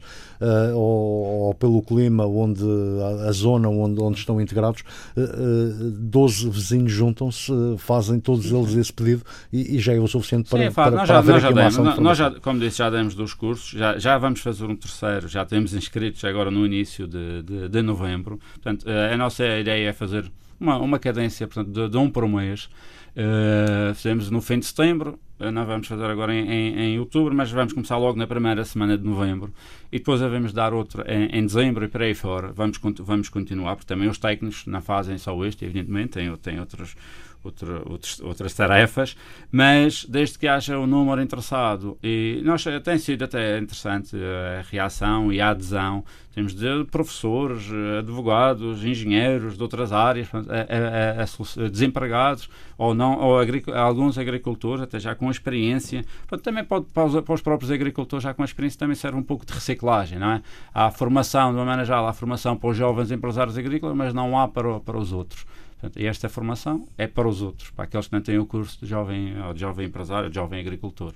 ou, 0.74 1.48
ou, 1.48 1.54
pelo 1.54 1.82
clima, 1.82 2.26
onde 2.26 2.64
a, 2.64 3.30
a, 3.30 3.32
zona 3.32 3.70
onde, 3.70 4.02
onde 4.02 4.20
estão 4.20 4.40
integrados, 4.42 4.84
12 5.16 6.50
vizinhos 6.50 6.92
juntam-se, 6.92 7.52
fazem 7.78 8.20
todos 8.20 8.52
eles 8.52 8.76
esse 8.76 8.94
pedido 8.94 9.24
e, 9.52 9.78
e 9.78 9.80
já 9.80 9.94
é 9.94 10.00
o 10.00 10.08
suficiente 10.08 10.50
para, 10.50 10.60
Sim, 10.60 10.66
é 10.66 10.72
para, 10.72 10.92
para, 10.92 11.06
já, 11.06 11.18
haver 11.18 11.36
aqui 11.36 11.54
uma 11.54 11.66
ação 11.68 11.84
nós, 11.84 12.00
nós 12.00 12.18
já, 12.18 12.32
como 12.32 12.60
disse, 12.60 12.83
já 12.84 12.90
demos 12.90 13.16
dos 13.16 13.34
cursos, 13.34 13.70
já, 13.70 13.98
já 13.98 14.18
vamos 14.18 14.42
fazer 14.42 14.66
um 14.66 14.76
terceiro, 14.76 15.28
já 15.28 15.46
temos 15.46 15.74
inscritos 15.74 16.24
agora 16.26 16.52
no 16.52 16.66
início 16.66 17.08
de, 17.08 17.42
de, 17.42 17.70
de 17.70 17.82
novembro. 17.82 18.40
Portanto, 18.56 18.86
eh, 18.90 19.14
a 19.14 19.18
nossa 19.18 19.46
ideia 19.58 19.90
é 19.90 19.94
fazer 19.94 20.30
uma, 20.60 20.78
uma 20.78 21.00
cadência 21.00 21.48
portanto, 21.48 21.72
de, 21.72 21.90
de 21.90 21.98
um 21.98 22.10
por 22.10 22.28
mês. 22.28 22.70
Uh, 23.16 23.94
fizemos 23.94 24.32
no 24.32 24.42
fim 24.42 24.58
de 24.58 24.66
setembro, 24.66 25.20
uh, 25.40 25.52
não 25.52 25.68
vamos 25.68 25.86
fazer 25.86 26.06
agora 26.06 26.34
em, 26.34 26.50
em, 26.50 26.80
em, 26.80 27.00
outubro, 27.00 27.32
mas 27.36 27.52
vamos 27.52 27.72
começar 27.72 27.96
logo 27.96 28.18
na 28.18 28.26
primeira 28.26 28.66
semana 28.66 28.98
de 28.98 29.04
novembro 29.04 29.54
e 29.92 30.00
depois 30.00 30.20
devemos 30.20 30.52
dar 30.52 30.74
outra 30.74 31.06
em, 31.08 31.26
em 31.26 31.46
dezembro 31.46 31.86
e 31.86 31.88
para 31.88 32.06
aí 32.06 32.16
fora. 32.16 32.52
Vamos, 32.52 32.80
vamos 33.02 33.30
continuar, 33.30 33.76
porque 33.76 33.88
também 33.88 34.10
os 34.10 34.18
técnicos 34.18 34.66
não 34.66 34.82
fazem 34.82 35.20
só 35.20 35.46
este, 35.46 35.64
evidentemente, 35.64 36.14
têm, 36.14 36.36
têm 36.38 36.60
outros, 36.60 36.96
outra, 37.44 37.82
outros, 37.86 38.20
outras 38.22 38.54
tarefas, 38.54 39.16
mas 39.52 40.06
desde 40.06 40.38
que 40.40 40.48
haja 40.48 40.80
um 40.80 40.88
número 40.88 41.22
interessado, 41.22 41.98
e 42.02 42.42
nós 42.44 42.64
tem 42.84 42.98
sido 42.98 43.24
até 43.24 43.58
interessante 43.58 44.16
a 44.16 44.62
reação 44.70 45.32
e 45.32 45.42
a 45.42 45.50
adesão, 45.50 46.04
temos 46.34 46.56
de 46.56 46.84
professores, 46.86 47.70
advogados, 48.00 48.84
engenheiros 48.84 49.56
de 49.56 49.62
outras 49.62 49.92
áreas, 49.92 50.28
a, 50.34 51.20
a, 51.20 51.66
a, 51.66 51.70
desempregados, 51.70 52.50
ou 52.76 52.96
não, 52.96 53.20
ou 53.20 53.38
alguns 53.76 54.18
agricultores, 54.18 54.82
até 54.82 55.00
já 55.00 55.14
com 55.14 55.30
experiência, 55.30 56.04
também 56.42 56.64
pode, 56.64 56.86
para 56.92 57.06
os, 57.06 57.22
para 57.22 57.34
os, 57.36 57.42
próprios 57.42 57.70
agricultores 57.70 58.24
já 58.24 58.34
com 58.34 58.44
experiência 58.44 58.80
também 58.80 58.96
serve 58.96 59.18
um 59.18 59.24
pouco 59.24 59.46
de 59.46 59.54
reciclagem, 59.54 60.18
não 60.18 60.32
é? 60.32 60.42
Há 60.74 60.90
formação, 60.90 61.52
de 61.52 61.58
uma 61.58 61.66
maneira 61.66 61.86
geral, 61.86 62.08
há 62.08 62.14
formação 62.14 62.58
para 62.58 62.70
os 62.70 62.78
jovens 62.78 63.12
empresários 63.12 63.56
agrícolas, 63.56 63.96
mas 63.96 64.12
não 64.12 64.38
há 64.38 64.48
para, 64.48 64.80
para 64.80 64.98
os 64.98 65.14
outros. 65.14 65.46
Portanto, 65.84 66.02
esta 66.02 66.30
formação 66.30 66.88
é 66.98 67.08
para 67.08 67.28
os 67.28 67.42
outros, 67.42 67.70
para 67.72 67.84
aqueles 67.84 68.08
que 68.08 68.14
não 68.14 68.22
têm 68.22 68.40
o 68.40 68.46
curso 68.46 68.80
de 68.80 68.86
jovem, 68.86 69.38
ou 69.42 69.54
de 69.54 69.60
jovem 69.60 69.86
empresário, 69.86 70.30
de 70.30 70.36
jovem 70.36 70.62
agricultor. 70.62 71.12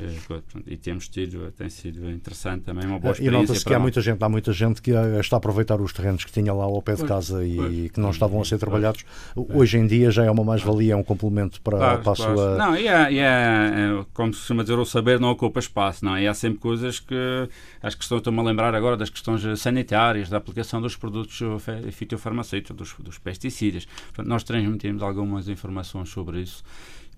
Eh, 0.00 0.40
e 0.66 0.76
temos 0.76 1.08
tido, 1.08 1.50
tem 1.52 1.68
sido 1.68 2.10
interessante 2.10 2.62
também, 2.62 2.86
uma 2.86 2.98
boa 2.98 3.12
experiência. 3.12 3.38
E 3.38 3.46
nota-se 3.46 3.64
que 3.64 3.74
há 3.74 3.78
muita, 3.78 4.00
gente, 4.00 4.22
há 4.22 4.28
muita 4.28 4.52
gente 4.52 4.80
que 4.80 4.90
está 5.20 5.36
a 5.36 5.38
aproveitar 5.38 5.80
os 5.80 5.92
terrenos 5.92 6.24
que 6.24 6.32
tinha 6.32 6.52
lá 6.52 6.64
ao 6.64 6.80
pé 6.80 6.94
de 6.94 7.04
casa 7.04 7.36
pois, 7.36 7.52
e 7.52 7.56
pois, 7.56 7.90
que 7.92 8.00
não 8.00 8.10
estavam 8.10 8.40
a 8.40 8.44
ser 8.44 8.58
trabalhados. 8.58 9.04
Hoje 9.36 9.78
em 9.78 9.86
dia 9.86 10.10
já 10.10 10.24
é 10.24 10.30
uma 10.30 10.44
mais-valia, 10.44 10.94
é 10.94 10.96
um 10.96 11.02
complemento 11.02 11.60
para, 11.60 11.76
claro, 11.76 12.02
para 12.02 12.12
a 12.12 12.16
claro. 12.16 12.36
sua. 12.36 12.56
Não, 12.56 12.76
e 12.76 12.86
é, 12.86 13.12
e 13.12 13.18
é, 13.18 13.22
é, 13.22 14.04
como 14.14 14.32
se 14.32 14.40
costuma 14.40 14.62
dizer, 14.62 14.78
o 14.78 14.84
saber 14.84 15.20
não 15.20 15.30
ocupa 15.30 15.60
espaço, 15.60 16.04
não 16.04 16.16
é? 16.16 16.22
E 16.22 16.28
há 16.28 16.34
sempre 16.34 16.58
coisas 16.58 16.98
que. 16.98 17.14
Acho 17.82 17.96
que 17.98 18.04
estou-me 18.04 18.40
a 18.40 18.42
lembrar 18.42 18.74
agora 18.74 18.96
das 18.96 19.10
questões 19.10 19.42
sanitárias, 19.60 20.28
da 20.28 20.38
aplicação 20.38 20.80
dos 20.80 20.96
produtos 20.96 21.40
fitofarmacêuticos, 21.92 22.76
dos, 22.76 22.94
dos 22.98 23.18
pesticidas. 23.18 23.86
Portanto, 24.06 24.26
nós 24.26 24.42
transmitimos 24.44 25.02
algumas 25.02 25.48
informações 25.48 26.08
sobre 26.08 26.40
isso 26.40 26.62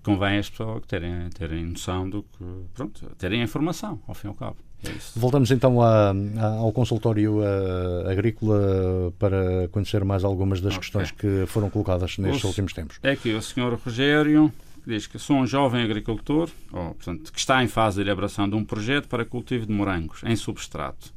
convém 0.05 0.37
as 0.37 0.49
pessoas 0.49 0.83
terem, 0.87 1.29
terem 1.31 1.65
noção 1.65 2.07
do 2.07 2.21
que. 2.21 2.45
Pronto, 2.75 3.03
terem 3.17 3.41
a 3.41 3.43
informação, 3.43 3.99
ao 4.07 4.13
fim 4.13 4.27
e 4.27 4.29
ao 4.29 4.35
cabo. 4.35 4.57
É 4.83 4.91
Voltamos 5.15 5.49
então 5.49 5.81
a, 5.81 6.11
a, 6.11 6.47
ao 6.59 6.71
consultório 6.71 7.41
a, 7.41 8.11
agrícola 8.11 9.11
para 9.17 9.67
conhecer 9.69 10.05
mais 10.05 10.23
algumas 10.23 10.61
das 10.61 10.73
okay. 10.73 10.81
questões 10.81 11.09
que 11.09 11.45
foram 11.47 11.71
colocadas 11.71 12.19
nestes 12.19 12.43
o, 12.43 12.47
últimos 12.47 12.71
tempos. 12.71 12.99
É 13.01 13.15
que 13.15 13.33
o 13.33 13.41
Sr. 13.41 13.79
Rogério 13.83 14.53
diz 14.85 15.07
que 15.07 15.17
sou 15.17 15.37
um 15.37 15.47
jovem 15.47 15.81
agricultor, 15.81 16.49
ou, 16.71 16.93
portanto, 16.93 17.33
que 17.33 17.39
está 17.39 17.63
em 17.63 17.67
fase 17.67 17.95
de 17.95 18.07
elaboração 18.07 18.47
de 18.47 18.55
um 18.55 18.63
projeto 18.63 19.07
para 19.07 19.25
cultivo 19.25 19.65
de 19.65 19.73
morangos 19.73 20.21
em 20.23 20.35
substrato, 20.35 21.11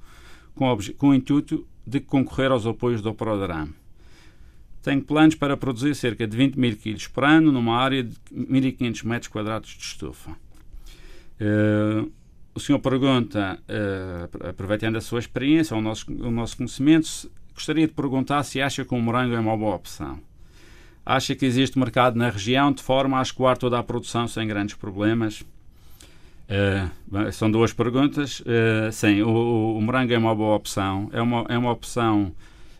com, 0.54 0.74
com 0.96 1.08
o 1.08 1.14
intuito 1.14 1.66
de 1.86 2.00
concorrer 2.00 2.50
aos 2.50 2.66
apoios 2.66 3.02
do 3.02 3.12
Proderam 3.12 3.68
tem 4.82 5.00
planos 5.00 5.34
para 5.34 5.56
produzir 5.56 5.94
cerca 5.94 6.26
de 6.26 6.36
20 6.36 6.56
mil 6.56 6.76
quilos 6.76 7.06
por 7.06 7.24
ano 7.24 7.50
numa 7.50 7.76
área 7.76 8.04
de 8.04 8.14
1.500 8.32 9.04
metros 9.04 9.28
quadrados 9.28 9.70
de 9.70 9.82
estufa. 9.82 10.30
Uh, 11.40 12.10
o 12.54 12.60
senhor 12.60 12.78
pergunta, 12.78 13.58
uh, 13.68 14.48
aproveitando 14.48 14.96
a 14.96 15.00
sua 15.00 15.20
experiência, 15.20 15.76
o 15.76 15.80
nosso, 15.80 16.10
o 16.10 16.30
nosso 16.30 16.56
conhecimento, 16.56 17.30
gostaria 17.54 17.86
de 17.86 17.92
perguntar 17.92 18.42
se 18.42 18.60
acha 18.60 18.84
que 18.84 18.94
o 18.94 18.98
morango 18.98 19.34
é 19.34 19.40
uma 19.40 19.56
boa 19.56 19.76
opção. 19.76 20.18
Acha 21.04 21.34
que 21.34 21.46
existe 21.46 21.78
mercado 21.78 22.16
na 22.16 22.28
região 22.28 22.72
de 22.72 22.82
forma 22.82 23.18
a 23.18 23.22
escoar 23.22 23.56
toda 23.56 23.78
a 23.78 23.82
produção 23.82 24.28
sem 24.28 24.46
grandes 24.46 24.74
problemas? 24.74 25.40
Uh, 26.50 27.32
são 27.32 27.50
duas 27.50 27.72
perguntas. 27.72 28.42
Sim, 28.92 29.22
o, 29.22 29.76
o, 29.76 29.80
morango 29.80 30.12
é 30.12 30.18
uma 30.18 30.34
boa 30.34 30.56
opção. 30.56 31.08
É 31.12 31.22
uma, 31.22 31.46
é 31.48 31.56
uma 31.56 31.72
opção 31.72 32.32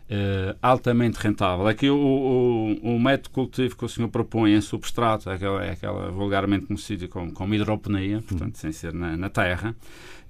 Uh, 0.09 0.57
altamente 0.59 1.19
rentável. 1.19 1.67
Aqui 1.67 1.87
o, 1.87 1.95
o, 1.95 2.95
o, 2.95 2.99
método 2.99 3.29
cultivo 3.29 3.77
que 3.77 3.85
o 3.85 3.87
senhor 3.87 4.07
propõe 4.07 4.55
em 4.55 4.59
substrato 4.59 5.29
é 5.29 5.35
aquela, 5.35 5.63
é 5.63 5.69
aquela 5.73 6.09
vulgarmente 6.09 6.65
conhecida 6.65 7.07
como, 7.07 7.31
como 7.31 7.53
hidroponia, 7.53 8.19
portanto, 8.27 8.57
sem 8.57 8.71
ser 8.71 8.91
na, 8.91 9.15
na 9.15 9.29
terra. 9.29 9.75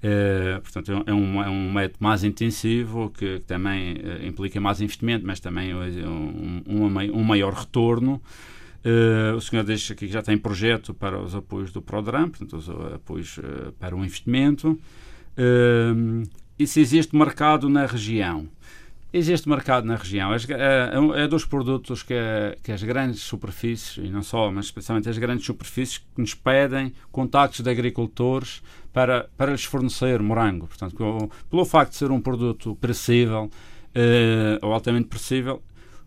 Uh, 0.04 0.60
portanto, 0.60 1.02
é 1.06 1.14
um, 1.14 1.42
é 1.42 1.48
um 1.48 1.72
método 1.72 1.96
mais 1.98 2.22
intensivo 2.24 3.08
que, 3.08 3.38
que 3.38 3.46
também 3.46 3.94
uh, 3.94 4.26
implica 4.26 4.60
mais 4.60 4.82
investimento, 4.82 5.26
mas 5.26 5.40
também 5.40 5.74
um, 5.74 6.62
um, 6.66 7.18
um 7.18 7.24
maior 7.24 7.54
retorno. 7.54 8.20
o 9.34 9.40
senhor 9.40 9.64
diz 9.64 9.90
aqui 9.90 10.08
que 10.08 10.12
já 10.12 10.20
tem 10.20 10.36
projeto 10.36 10.92
para 10.92 11.18
os 11.18 11.34
apoios 11.34 11.72
do 11.72 11.80
PRODRAM, 11.80 12.28
portanto, 12.28 12.54
os 12.54 12.68
apoios 12.68 13.40
para 13.78 13.96
o 13.96 14.04
investimento. 14.04 14.78
e 16.58 16.66
se 16.66 16.82
existe 16.82 17.16
mercado 17.16 17.66
na 17.70 17.86
região? 17.86 18.46
Existe 19.12 19.48
mercado 19.48 19.84
na 19.84 19.96
região. 19.96 20.32
É, 20.32 20.36
é, 20.36 21.24
é 21.24 21.28
dos 21.28 21.44
produtos 21.44 22.02
que, 22.02 22.14
que, 22.62 22.70
as 22.70 22.82
grandes 22.82 23.20
superfícies, 23.20 23.96
e 23.96 24.08
não 24.08 24.22
só, 24.22 24.50
mas 24.52 24.66
especialmente 24.66 25.08
as 25.08 25.18
grandes 25.18 25.44
superfícies, 25.44 25.98
que 25.98 26.20
nos 26.20 26.34
pedem 26.34 26.92
contactos 27.10 27.60
de 27.60 27.70
agricultores 27.70 28.62
para, 28.92 29.28
para 29.36 29.50
lhes 29.50 29.64
fornecer 29.64 30.22
morango. 30.22 30.68
Portanto, 30.68 31.30
pelo 31.50 31.64
facto 31.64 31.90
de 31.90 31.96
ser 31.96 32.12
um 32.12 32.20
produto 32.20 32.76
perecível 32.76 33.50
eh, 33.94 34.58
ou 34.62 34.72
altamente 34.72 35.08
perecível, 35.08 35.60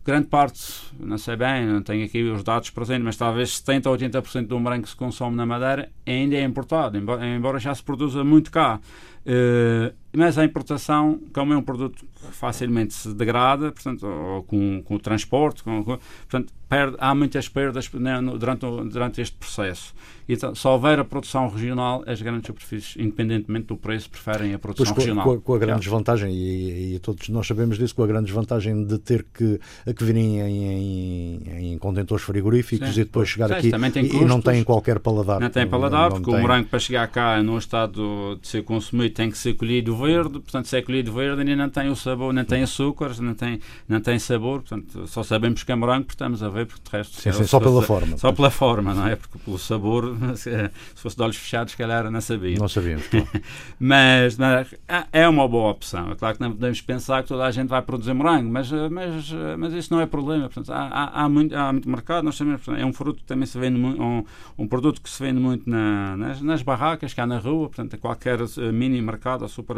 grande 0.05 0.27
parte, 0.27 0.61
não 0.99 1.17
sei 1.17 1.35
bem, 1.35 1.65
não 1.65 1.81
tenho 1.81 2.05
aqui 2.05 2.23
os 2.23 2.43
dados 2.43 2.69
presentes, 2.69 3.03
mas 3.03 3.17
talvez 3.17 3.61
70% 3.61 3.85
ou 3.87 3.97
80% 3.97 4.47
do 4.47 4.59
morango 4.59 4.83
que 4.83 4.89
se 4.89 4.95
consome 4.95 5.35
na 5.35 5.45
Madeira 5.45 5.89
ainda 6.05 6.35
é 6.35 6.43
importado, 6.43 6.97
embora 6.97 7.59
já 7.59 7.73
se 7.75 7.83
produza 7.83 8.23
muito 8.23 8.51
cá. 8.51 8.79
Uh, 9.25 9.93
mas 10.15 10.38
a 10.38 10.45
importação, 10.45 11.19
como 11.33 11.53
é 11.53 11.57
um 11.57 11.62
produto 11.62 12.05
que 12.05 12.31
facilmente 12.31 12.93
se 12.93 13.13
degrada, 13.13 13.71
portanto, 13.71 14.05
ou 14.05 14.43
com, 14.43 14.81
com 14.83 14.95
o 14.95 14.99
transporte, 14.99 15.63
com, 15.63 15.83
com, 15.83 15.97
portanto, 15.97 16.53
perde, 16.69 16.95
há 16.99 17.15
muitas 17.15 17.49
perdas 17.49 17.91
né, 17.93 18.21
durante, 18.38 18.65
durante 18.91 19.21
este 19.21 19.36
processo. 19.36 19.93
Então, 20.29 20.53
se 20.55 20.65
houver 20.67 20.99
a 20.99 21.03
produção 21.03 21.49
regional, 21.49 22.03
as 22.07 22.21
grandes 22.21 22.47
superfícies, 22.47 22.95
independentemente 22.97 23.67
do 23.67 23.75
preço, 23.75 24.09
preferem 24.09 24.53
a 24.53 24.59
produção 24.59 24.93
pois, 24.93 25.05
regional. 25.05 25.25
Com 25.25 25.31
a, 25.33 25.41
com 25.41 25.53
a 25.55 25.57
grande 25.57 25.81
desvantagem, 25.81 26.31
e, 26.31 26.95
e, 26.95 26.99
todos 26.99 27.27
nós 27.29 27.45
sabemos 27.45 27.77
disso, 27.77 27.95
com 27.95 28.03
a 28.03 28.07
grande 28.07 28.25
desvantagem 28.25 28.86
de 28.86 28.99
ter 28.99 29.25
que, 29.33 29.59
que 29.95 30.03
virem 30.03 30.39
em, 30.39 30.65
em, 30.65 31.73
em 31.73 31.77
contentores 31.77 32.23
frigoríficos 32.23 32.93
Sim. 32.93 33.01
e 33.01 33.03
depois 33.03 33.27
chegar 33.27 33.49
Sim, 33.49 33.73
aqui 33.73 33.99
e, 33.99 34.21
e, 34.21 34.25
não 34.25 34.41
têm 34.41 34.63
qualquer 34.63 34.99
paladar. 34.99 35.41
Não 35.41 35.49
tem 35.49 35.67
paladar, 35.67 36.09
não, 36.09 36.09
não 36.09 36.15
porque 36.17 36.31
tem... 36.31 36.39
o 36.39 36.41
morango 36.41 36.69
para 36.69 36.79
chegar 36.79 37.07
cá 37.07 37.43
no 37.43 37.57
estado 37.57 38.39
de 38.41 38.47
ser 38.47 38.63
consumido 38.63 39.12
tem 39.13 39.30
que 39.30 39.38
ser 39.38 39.54
colhido 39.54 39.95
verde, 39.95 40.39
portanto, 40.39 40.67
se 40.67 40.78
é 40.78 40.82
colhido 40.82 41.12
verde 41.13 41.41
ainda 41.41 41.56
não 41.56 41.69
tem 41.69 41.89
o 41.89 41.95
sabor, 41.95 42.34
não 42.34 42.43
tem 42.43 42.63
açúcares, 42.63 43.19
não 43.19 43.34
tem, 43.34 43.60
não 43.88 44.02
tem 44.02 44.19
sabor, 44.19 44.62
portanto, 44.62 45.08
só 45.08 45.23
sabemos 45.23 45.63
que 45.63 45.71
é 45.71 45.76
morango 45.76 46.06
porque 46.06 46.15
estamos 46.15 46.43
a 46.43 46.49
ver, 46.49 46.65
porque 46.65 46.82
de 46.84 46.97
resto... 46.97 47.21
Sim, 47.21 47.32
sim, 47.32 47.43
só 47.45 47.60
pela 47.60 47.82
forma. 47.82 48.17
Só 48.17 48.32
pela 48.32 48.49
forma, 48.49 48.93
não 48.93 49.08
é? 49.08 49.15
Porque 49.15 49.38
pelo 49.38 49.58
sabor, 49.58 50.15
se 50.36 50.52
fosse 50.95 51.15
de 51.15 51.21
olhos 51.23 51.38
fechados, 51.38 51.71
se 51.71 51.78
calhar 51.78 52.10
não 52.10 52.21
sabíamos. 52.21 52.60
Não 52.60 52.67
sabíamos, 52.67 53.08
claro. 53.08 53.28
mas, 53.80 54.38
mas, 54.38 54.76
é 55.12 55.28
uma 55.28 55.47
boa 55.47 55.71
opção. 55.71 56.12
É 56.12 56.15
claro 56.15 56.36
que 56.36 56.41
não 56.41 56.52
podemos 56.52 56.82
pensar 56.82 57.23
que 57.23 57.30
toda 57.30 57.45
a 57.45 57.52
gente 57.52 57.67
vai 57.67 57.82
produzir 57.82 58.13
morango, 58.13 58.49
mas, 58.49 58.71
mas, 58.91 59.32
mas 59.58 59.73
isso 59.73 59.93
não 59.93 60.02
é 60.02 60.06
problema. 60.06 60.43
Portanto, 60.49 60.71
há, 60.71 60.88
há, 60.88 61.23
há, 61.23 61.30
muito, 61.30 61.56
há 61.56 61.71
muito 61.71 61.89
mercado, 61.89 62.23
nós 62.23 62.36
sabemos, 62.36 62.62
é 62.67 62.86
um 62.86 62.93
fruto 62.93 63.19
que 63.19 63.26
também 63.26 63.45
se 63.45 63.58
vende 63.58 63.80
um, 63.80 64.23
um 64.58 64.67
produto 64.67 65.02
que 65.02 65.10
se 65.10 65.21
vende 65.21 65.39
muito 65.39 65.69
na, 65.69 66.17
nas, 66.17 66.41
nas 66.41 66.62
barracas, 66.62 67.13
cá 67.13 67.26
na 67.26 67.38
rua, 67.38 67.67
portanto, 67.67 67.97
qualquer 67.97 68.39
eh, 68.41 68.71
mini 68.71 69.02
mercado 69.03 69.43
ou 69.43 69.49
super, 69.49 69.77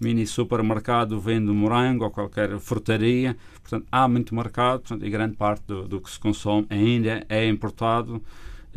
mini 0.00 0.26
supermercado 0.26 1.20
vende 1.20 1.50
morango 1.52 2.04
ou 2.04 2.10
qualquer 2.10 2.58
frutaria. 2.58 3.36
Portanto, 3.62 3.86
há 3.90 4.06
muito 4.08 4.34
mercado 4.34 4.80
portanto, 4.80 5.06
e 5.06 5.10
grande 5.10 5.36
parte 5.36 5.64
do, 5.66 5.88
do 5.88 6.00
que 6.00 6.10
se 6.10 6.18
consome 6.18 6.66
ainda 6.68 7.24
é 7.28 7.48
importado. 7.48 8.22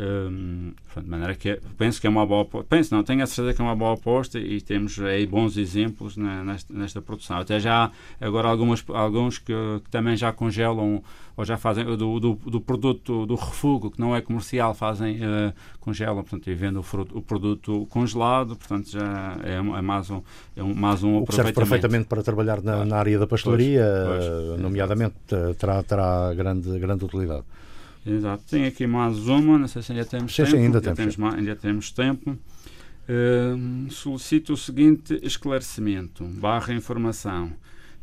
Um, 0.00 0.72
de 0.96 1.10
maneira 1.10 1.34
que 1.34 1.60
penso 1.76 2.00
que 2.00 2.06
é 2.06 2.10
uma 2.10 2.24
boa 2.24 2.46
penso 2.66 2.94
não 2.94 3.02
tenho 3.02 3.22
a 3.22 3.26
certeza 3.26 3.54
que 3.54 3.60
é 3.60 3.64
uma 3.64 3.76
boa 3.76 3.92
aposta 3.92 4.38
e 4.38 4.58
temos 4.58 4.98
aí 4.98 5.26
bons 5.26 5.58
exemplos 5.58 6.16
na, 6.16 6.42
nesta, 6.42 6.72
nesta, 6.72 7.02
produção. 7.02 7.36
Até 7.36 7.60
já 7.60 7.90
agora 8.18 8.48
algumas 8.48 8.82
alguns 8.88 9.36
que, 9.36 9.52
que, 9.84 9.90
também 9.90 10.16
já 10.16 10.32
congelam 10.32 11.02
ou 11.36 11.44
já 11.44 11.58
fazem 11.58 11.84
do, 11.84 12.18
do, 12.18 12.34
do 12.34 12.60
produto 12.62 13.26
do 13.26 13.34
refúgio 13.34 13.90
que 13.90 14.00
não 14.00 14.16
é 14.16 14.22
comercial 14.22 14.72
fazem 14.72 15.16
uh, 15.16 15.52
congelam. 15.80 16.22
Portanto 16.22 16.48
e 16.48 16.54
vendem 16.54 16.78
o, 16.80 17.18
o, 17.18 17.20
produto 17.20 17.86
congelado 17.90 18.56
portanto 18.56 18.90
já 18.90 19.36
é, 19.44 19.56
é 19.56 19.82
mais 19.82 20.08
um 20.08 20.22
é 20.56 20.62
um, 20.62 20.72
mais 20.72 21.02
um 21.02 21.18
o 21.18 21.26
que 21.26 21.34
serve 21.34 21.52
perfeitamente 21.52 22.06
para 22.06 22.22
trabalhar 22.22 22.62
na, 22.62 22.86
na 22.86 22.96
área 22.96 23.18
da 23.18 23.26
pastelaria 23.26 23.84
pois, 24.06 24.24
pois, 24.24 24.60
nomeadamente 24.60 25.16
terá, 25.58 25.82
terá 25.82 26.32
grande 26.32 26.78
grande 26.78 27.04
utilidade 27.04 27.44
Exato. 28.06 28.44
Tem 28.48 28.64
aqui 28.66 28.86
mais 28.86 29.26
uma, 29.28 29.58
não 29.58 29.68
sei 29.68 29.82
se 29.82 29.92
ainda 29.92 30.04
temos 30.04 30.34
sim, 30.34 30.44
tempo. 30.44 30.56
Sim, 30.56 30.62
ainda, 30.64 30.80
temos, 30.80 31.16
mais, 31.16 31.34
ainda 31.34 31.56
temos 31.56 31.90
tempo. 31.90 32.30
Uh, 32.32 33.90
solicito 33.90 34.52
o 34.52 34.56
seguinte 34.56 35.18
esclarecimento, 35.22 36.24
barra 36.24 36.72
informação. 36.72 37.52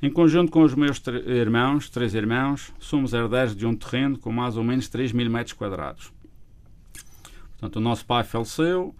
Em 0.01 0.11
conjunto 0.11 0.51
com 0.51 0.61
os 0.61 0.75
meus 0.75 1.01
irmãos, 1.25 1.89
três 1.89 2.13
irmãos, 2.13 2.71
somos 2.79 3.13
herdeiros 3.13 3.55
de 3.55 3.65
um 3.65 3.75
terreno 3.75 4.19
com 4.19 4.31
mais 4.31 4.55
ou 4.55 4.63
menos 4.63 4.87
3 4.87 5.11
mil 5.11 5.29
metros 5.29 5.53
quadrados. 5.53 6.11
Portanto, 7.51 7.77
o 7.77 7.79
nosso 7.79 8.05
pai 8.05 8.23
faleceu 8.23 8.93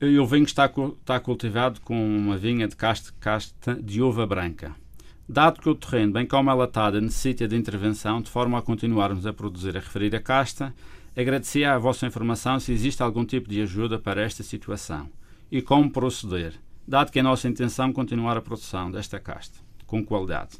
e 0.00 0.16
o 0.16 0.26
vinho 0.26 0.44
está, 0.44 0.66
está 1.00 1.18
cultivado 1.18 1.80
com 1.80 2.16
uma 2.16 2.36
vinha 2.36 2.68
de 2.68 2.76
casta, 2.76 3.12
casta 3.18 3.74
de 3.74 4.00
uva 4.00 4.24
branca. 4.24 4.76
Dado 5.30 5.60
que 5.60 5.68
o 5.68 5.74
terreno, 5.74 6.14
bem 6.14 6.24
como 6.24 6.48
a 6.48 6.54
latada, 6.54 7.02
necessita 7.02 7.46
de 7.46 7.54
intervenção 7.54 8.22
de 8.22 8.30
forma 8.30 8.58
a 8.58 8.62
continuarmos 8.62 9.26
a 9.26 9.32
produzir 9.32 9.76
a 9.76 9.80
referida 9.80 10.18
casta, 10.18 10.74
agradecia 11.14 11.74
a 11.74 11.78
vossa 11.78 12.06
informação 12.06 12.58
se 12.58 12.72
existe 12.72 13.02
algum 13.02 13.26
tipo 13.26 13.46
de 13.46 13.60
ajuda 13.60 13.98
para 13.98 14.22
esta 14.22 14.42
situação 14.42 15.10
e 15.52 15.60
como 15.60 15.90
proceder, 15.90 16.54
dado 16.86 17.12
que 17.12 17.18
é 17.18 17.22
nossa 17.22 17.46
intenção 17.46 17.92
continuar 17.92 18.38
a 18.38 18.40
produção 18.40 18.90
desta 18.90 19.20
casta 19.20 19.58
com 19.86 20.02
qualidade. 20.02 20.56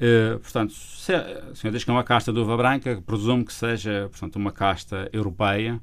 Uh, 0.00 0.40
portanto, 0.40 0.72
se, 0.72 1.14
a 1.14 1.54
senhor 1.54 1.72
diz 1.72 1.84
que 1.84 1.90
é 1.90 1.92
uma 1.92 2.02
casta 2.02 2.32
de 2.32 2.40
uva 2.40 2.56
branca, 2.56 3.00
presumo 3.06 3.44
que 3.44 3.52
seja 3.52 4.08
portanto, 4.10 4.36
uma 4.36 4.50
casta 4.50 5.08
europeia. 5.12 5.80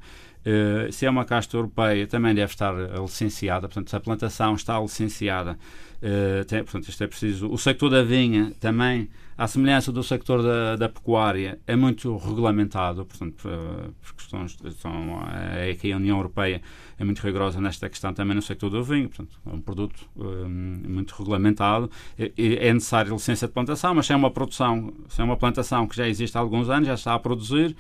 Uh, 0.48 0.92
se 0.92 1.06
é 1.06 1.10
uma 1.10 1.26
casta 1.26 1.58
europeia, 1.58 2.08
também 2.08 2.34
deve 2.34 2.52
estar 2.52 2.74
licenciada. 3.02 3.68
Portanto, 3.68 3.90
se 3.90 3.96
a 3.96 4.00
plantação 4.00 4.56
está 4.56 4.80
licenciada, 4.80 5.58
Uh, 5.98 6.46
tem, 6.46 6.64
portanto, 6.64 6.90
isto 6.90 7.04
é 7.04 7.08
preciso. 7.08 7.50
O 7.52 7.58
sector 7.58 7.90
da 7.90 8.04
vinha 8.04 8.54
também, 8.60 9.10
à 9.36 9.48
semelhança 9.48 9.92
do 9.92 10.04
sector 10.04 10.44
da, 10.44 10.76
da 10.76 10.88
pecuária, 10.88 11.60
é 11.66 11.76
muito 11.76 12.16
regulamentado, 12.18 13.04
portanto, 13.04 13.36
por, 13.36 13.94
por 14.02 14.14
questões. 14.14 14.56
São, 14.80 15.20
é 15.56 15.74
que 15.74 15.92
a 15.92 15.98
União 15.98 16.18
Europeia 16.18 16.62
é 17.00 17.04
muito 17.04 17.20
rigorosa 17.20 17.60
nesta 17.60 17.90
questão 17.90 18.14
também 18.14 18.36
no 18.36 18.44
sector 18.44 18.70
do 18.70 18.84
vinho, 18.84 19.10
portanto, 19.10 19.40
é 19.44 19.50
um 19.50 19.60
produto 19.60 20.08
um, 20.16 20.82
eh, 20.86 20.88
muito 20.88 21.16
regulamentado. 21.16 21.90
É, 22.18 22.32
é 22.38 22.74
necessária 22.74 23.12
licença 23.12 23.48
de 23.48 23.54
plantação, 23.54 23.96
mas 23.96 24.06
se 24.06 24.14
é 24.14 24.16
uma 24.16 24.30
produção, 24.30 24.94
se 25.10 25.20
é 25.20 25.24
uma 25.24 25.36
plantação 25.36 25.88
que 25.88 25.96
já 25.96 26.08
existe 26.08 26.38
há 26.38 26.40
alguns 26.40 26.70
anos, 26.70 26.88
já 26.88 26.94
está 26.94 27.16
a 27.16 27.20
produzir, 27.20 27.76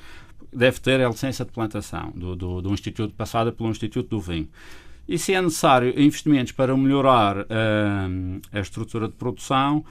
deve 0.58 0.80
ter 0.80 1.00
a 1.02 1.08
licença 1.08 1.46
de 1.46 1.52
plantação 1.52 2.12
do, 2.16 2.36
do, 2.36 2.62
do 2.62 2.74
Instituto, 2.74 3.14
passada 3.14 3.52
pelo 3.52 3.70
Instituto 3.70 4.10
do 4.10 4.20
Vinho. 4.20 4.50
E 5.08 5.18
se 5.18 5.34
é 5.34 5.42
necessário 5.42 5.98
investimentos 6.00 6.52
para 6.52 6.76
melhorar 6.76 7.38
uh, 7.38 7.46
a 8.52 8.60
estrutura 8.60 9.08
de 9.08 9.14
produção, 9.14 9.86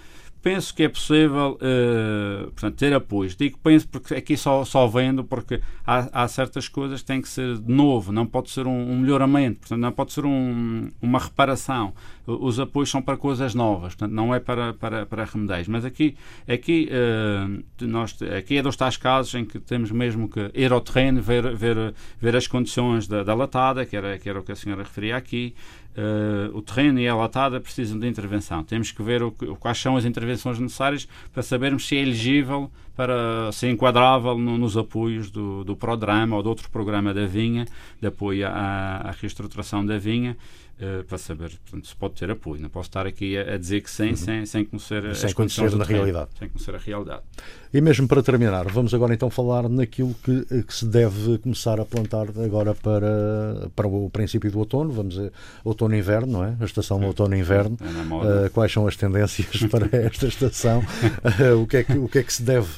penso 0.46 0.72
que 0.72 0.84
é 0.84 0.88
possível 0.88 1.58
uh, 1.60 2.44
portanto, 2.52 2.76
ter 2.76 2.94
apoios. 2.94 3.34
Digo 3.34 3.58
penso 3.58 3.88
porque 3.88 4.14
aqui 4.14 4.36
só, 4.36 4.64
só 4.64 4.86
vendo 4.86 5.24
porque 5.24 5.60
há, 5.84 6.22
há 6.22 6.28
certas 6.28 6.68
coisas 6.68 7.00
que 7.00 7.06
têm 7.08 7.20
que 7.20 7.28
ser 7.28 7.58
de 7.58 7.72
novo, 7.72 8.12
não 8.12 8.24
pode 8.24 8.50
ser 8.50 8.64
um, 8.64 8.92
um 8.92 9.00
melhoramento, 9.00 9.58
portanto, 9.58 9.80
não 9.80 9.90
pode 9.90 10.12
ser 10.12 10.24
um, 10.24 10.88
uma 11.02 11.18
reparação. 11.18 11.92
Os 12.24 12.60
apoios 12.60 12.90
são 12.90 13.02
para 13.02 13.16
coisas 13.16 13.56
novas, 13.56 13.96
portanto, 13.96 14.14
não 14.14 14.32
é 14.32 14.38
para, 14.38 14.72
para, 14.72 15.04
para 15.04 15.24
remedeios. 15.24 15.66
Mas 15.66 15.84
aqui, 15.84 16.16
aqui, 16.46 16.88
uh, 16.92 17.84
nós, 17.84 18.16
aqui 18.36 18.58
é 18.58 18.62
dos 18.62 18.76
tais 18.76 18.96
casos 18.96 19.34
em 19.34 19.44
que 19.44 19.58
temos 19.58 19.90
mesmo 19.90 20.28
que 20.28 20.48
ir 20.54 20.72
ao 20.72 20.80
terreno, 20.80 21.20
ver, 21.20 21.56
ver, 21.56 21.92
ver 22.20 22.36
as 22.36 22.46
condições 22.46 23.08
da, 23.08 23.24
da 23.24 23.34
latada, 23.34 23.84
que 23.84 23.96
era, 23.96 24.16
que 24.16 24.28
era 24.28 24.38
o 24.38 24.44
que 24.44 24.52
a 24.52 24.56
senhora 24.56 24.84
referia 24.84 25.16
aqui, 25.16 25.56
Uh, 25.96 26.54
o 26.54 26.60
terreno 26.60 27.00
e 27.00 27.08
a 27.08 27.16
latada 27.16 27.58
precisam 27.58 27.98
de 27.98 28.06
intervenção. 28.06 28.62
Temos 28.62 28.92
que 28.92 29.02
ver 29.02 29.22
o, 29.22 29.32
quais 29.58 29.78
são 29.78 29.96
as 29.96 30.04
intervenções 30.04 30.58
necessárias 30.58 31.08
para 31.32 31.42
sabermos 31.42 31.88
se 31.88 31.96
é 31.96 32.02
elegível, 32.02 32.70
para 32.94 33.50
ser 33.50 33.70
enquadrável 33.70 34.36
no, 34.36 34.58
nos 34.58 34.76
apoios 34.76 35.30
do, 35.30 35.64
do 35.64 35.74
Prodrama 35.74 36.36
ou 36.36 36.42
de 36.42 36.48
outro 36.48 36.70
programa 36.70 37.14
da 37.14 37.24
vinha, 37.24 37.64
de 37.98 38.06
apoio 38.06 38.46
à, 38.46 39.08
à 39.08 39.10
reestruturação 39.10 39.86
da 39.86 39.96
vinha. 39.96 40.36
Uh, 40.78 41.02
para 41.04 41.16
saber 41.16 41.50
portanto, 41.64 41.86
se 41.86 41.96
pode 41.96 42.14
ter 42.14 42.30
apoio. 42.30 42.60
Não 42.60 42.68
posso 42.68 42.88
estar 42.88 43.06
aqui 43.06 43.38
a, 43.38 43.54
a 43.54 43.56
dizer 43.56 43.80
que 43.80 43.90
sim, 43.90 44.10
uhum. 44.10 44.16
sem, 44.16 44.46
sem 44.46 44.64
conhecer 44.64 45.16
sem 45.16 45.32
conhecer 45.32 45.74
na 45.74 45.84
realidade. 45.84 46.28
Sem 46.38 46.48
conhecer 46.50 46.74
a 46.74 46.78
realidade. 46.78 47.22
E 47.72 47.80
mesmo 47.80 48.06
para 48.06 48.22
terminar, 48.22 48.66
vamos 48.70 48.94
agora 48.94 49.12
então 49.12 49.28
falar 49.28 49.68
naquilo 49.68 50.14
que, 50.22 50.62
que 50.62 50.74
se 50.74 50.86
deve 50.86 51.38
começar 51.38 51.80
a 51.80 51.84
plantar 51.84 52.26
agora 52.42 52.74
para, 52.74 53.68
para 53.74 53.86
o 53.86 54.08
princípio 54.08 54.50
do 54.50 54.58
outono. 54.58 54.92
Vamos 54.92 55.18
a 55.18 55.30
outono 55.64 55.94
e 55.94 55.98
inverno, 55.98 56.32
não 56.32 56.44
é? 56.44 56.56
A 56.60 56.64
estação 56.64 57.02
outono 57.02 57.34
e 57.36 57.40
inverno. 57.40 57.76
É 57.80 58.46
uh, 58.46 58.50
quais 58.50 58.72
são 58.72 58.86
as 58.86 58.96
tendências 58.96 59.62
para 59.70 59.88
esta 59.96 60.26
estação? 60.26 60.80
Uh, 60.80 61.60
o, 61.62 61.66
que 61.66 61.78
é 61.78 61.84
que, 61.84 61.98
o 61.98 62.08
que 62.08 62.18
é 62.18 62.22
que 62.22 62.32
se 62.32 62.42
deve 62.42 62.68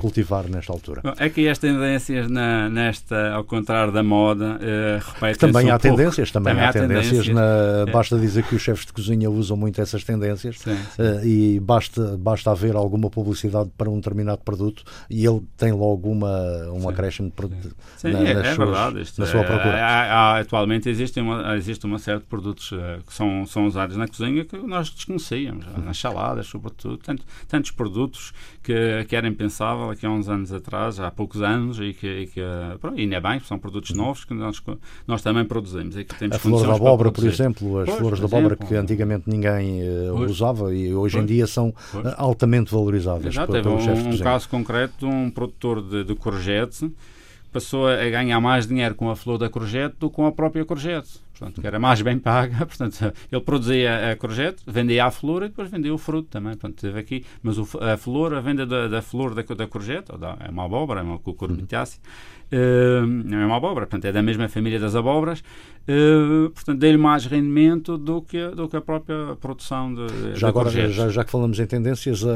cultivar 0.00 0.48
nesta 0.48 0.72
altura? 0.72 1.02
Bom, 1.04 1.14
é 1.18 1.28
que 1.28 1.48
as 1.48 1.58
tendências 1.58 2.28
na, 2.28 2.68
nesta, 2.68 3.32
ao 3.32 3.44
contrário 3.44 3.92
da 3.92 4.02
moda, 4.02 4.58
uh, 4.58 5.38
Também 5.38 5.70
há 5.70 5.76
um 5.76 5.78
tendências, 5.78 6.30
também, 6.30 6.54
também 6.54 6.68
há, 6.68 6.72
tendências, 6.72 7.08
tendências 7.08 7.34
na 7.48 7.90
é. 7.90 7.92
Basta 7.92 8.18
dizer 8.18 8.44
que 8.44 8.54
os 8.54 8.62
chefes 8.62 8.86
de 8.86 8.92
cozinha 8.92 9.30
usam 9.30 9.56
muito 9.56 9.80
essas 9.80 10.04
tendências 10.04 10.58
sim, 10.58 10.76
sim. 10.76 11.02
Uh, 11.02 11.24
e 11.24 11.60
basta, 11.60 12.16
basta 12.18 12.50
haver 12.50 12.76
alguma 12.76 13.10
publicidade 13.10 13.70
para 13.76 13.90
um 13.90 13.96
determinado 13.96 14.42
produto 14.42 14.84
e 15.08 15.26
ele 15.26 15.42
tem 15.56 15.72
logo 15.72 16.10
uma, 16.10 16.70
um 16.72 16.88
acréscimo 16.88 17.28
de 17.28 17.34
produto. 17.34 17.76
Sim, 17.96 18.12
na, 18.12 18.20
é, 18.20 18.32
é 18.32 18.54
suas, 18.54 18.56
verdade. 18.56 19.02
Isto 19.02 19.20
na 19.20 19.26
sua 19.26 19.40
é, 19.40 19.44
procura. 19.44 19.74
Há, 19.74 20.02
há, 20.02 20.38
atualmente 20.38 20.88
existe 20.88 21.20
uma, 21.20 21.56
existe 21.56 21.84
uma 21.86 21.98
série 21.98 22.20
de 22.20 22.26
produtos 22.26 22.72
uh, 22.72 22.78
que 23.06 23.12
são, 23.12 23.46
são 23.46 23.66
usados 23.66 23.96
na 23.96 24.06
cozinha 24.06 24.44
que 24.44 24.56
nós 24.56 24.90
desconhecíamos, 24.90 25.66
uhum. 25.66 25.84
nas 25.84 25.98
saladas, 25.98 26.46
sobretudo. 26.46 26.98
Tanto, 26.98 27.24
tantos 27.46 27.70
produtos 27.70 28.32
que, 28.62 29.04
que 29.08 29.16
era 29.16 29.26
impensável 29.26 29.90
aqui 29.90 30.06
há 30.06 30.10
uns 30.10 30.28
anos 30.28 30.52
atrás, 30.52 31.00
há 31.00 31.10
poucos 31.10 31.42
anos, 31.42 31.78
e 31.80 31.92
que, 31.92 32.06
e 32.06 32.26
que 32.26 32.40
pronto, 32.80 32.98
ainda 32.98 33.16
é 33.16 33.20
bem, 33.20 33.40
são 33.40 33.58
produtos 33.58 33.90
uhum. 33.90 33.98
novos 33.98 34.24
que 34.24 34.34
nós, 34.34 34.62
nós 35.06 35.22
também 35.22 35.44
produzimos. 35.44 35.96
E 35.96 36.04
que 36.04 36.14
temos 36.14 36.36
a 36.36 36.38
flor 36.38 36.66
da 36.66 36.74
abóbora, 36.74 37.10
por 37.10 37.24
exemplo, 37.24 37.37
as 37.46 37.54
pois, 37.86 37.98
flores 37.98 38.20
da 38.20 38.26
abóbora 38.26 38.56
que 38.56 38.74
antigamente 38.74 39.24
ninguém 39.26 39.82
uh, 39.82 40.24
usava 40.24 40.74
e 40.74 40.94
hoje 40.94 41.16
pois, 41.16 41.24
em 41.24 41.26
dia 41.26 41.46
são. 41.46 41.74
Eh, 41.94 42.14
altamente 42.16 42.72
valorizadas. 42.72 43.34
Já 43.34 43.46
teve 43.46 43.68
um, 43.68 43.76
um 43.76 44.18
caso 44.18 44.48
concreto 44.48 44.94
de 44.98 45.06
um 45.06 45.30
produtor 45.30 45.82
de, 45.82 46.04
de 46.04 46.14
courgette 46.14 46.90
passou 47.50 47.88
a 47.88 47.96
ganhar 48.10 48.38
mais 48.40 48.66
dinheiro 48.66 48.94
com 48.94 49.10
a 49.10 49.16
flor 49.16 49.38
da 49.38 49.48
courgette 49.48 49.96
do 49.98 50.10
que 50.10 50.16
com 50.16 50.26
a 50.26 50.32
própria 50.32 50.66
courgette 50.66 51.18
portanto, 51.38 51.60
que 51.60 51.66
era 51.66 51.78
mais 51.78 52.02
bem 52.02 52.18
paga. 52.18 52.58
Portanto, 52.66 53.12
ele 53.30 53.40
produzia 53.40 54.10
a 54.10 54.16
courgette, 54.16 54.62
vendia 54.66 55.06
a 55.06 55.10
flor 55.10 55.44
e 55.44 55.48
depois 55.48 55.70
vendia 55.70 55.94
o 55.94 55.98
fruto 55.98 56.28
também. 56.28 56.52
Portanto, 56.52 56.80
teve 56.80 56.98
aqui, 56.98 57.24
mas 57.42 57.58
o, 57.58 57.68
a 57.80 57.96
flor, 57.96 58.34
a 58.34 58.40
venda 58.40 58.66
da, 58.66 58.88
da 58.88 59.00
flor 59.00 59.34
da, 59.34 59.42
da 59.42 59.66
courgette, 59.66 60.12
ou 60.12 60.18
da, 60.18 60.36
é 60.40 60.50
uma 60.50 60.64
abóbora, 60.64 61.00
é 61.00 61.02
uma 61.02 61.18
cucurbitácea, 61.18 62.00
uh, 62.00 62.37
não 62.50 63.38
é 63.38 63.46
uma 63.46 63.56
abóbora, 63.56 63.86
portanto, 63.86 64.06
é 64.06 64.12
da 64.12 64.22
mesma 64.22 64.48
família 64.48 64.78
das 64.78 64.94
abóboras, 64.94 65.40
uh, 65.40 66.50
portanto, 66.50 66.78
deu-lhe 66.78 66.96
mais 66.96 67.26
rendimento 67.26 67.98
do 67.98 68.22
que, 68.22 68.48
do 68.48 68.68
que 68.68 68.76
a 68.76 68.80
própria 68.80 69.36
produção 69.40 69.94
de, 69.94 70.34
já 70.34 70.48
agora, 70.48 70.70
já, 70.70 71.08
já, 71.08 71.24
que 71.24 71.30
falamos 71.30 71.58
em 71.58 71.66
tendências, 71.66 72.22
uh, 72.22 72.28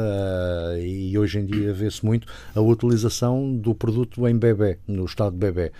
e 0.79 1.17
hoje 1.17 1.39
em 1.39 1.45
dia 1.45 1.73
vê-se 1.73 2.05
muito 2.05 2.27
a 2.55 2.61
utilização 2.61 3.55
do 3.55 3.73
produto 3.73 4.27
em 4.27 4.37
bebê, 4.37 4.77
no 4.87 5.05
estado 5.05 5.33
de 5.33 5.39
bebê, 5.39 5.71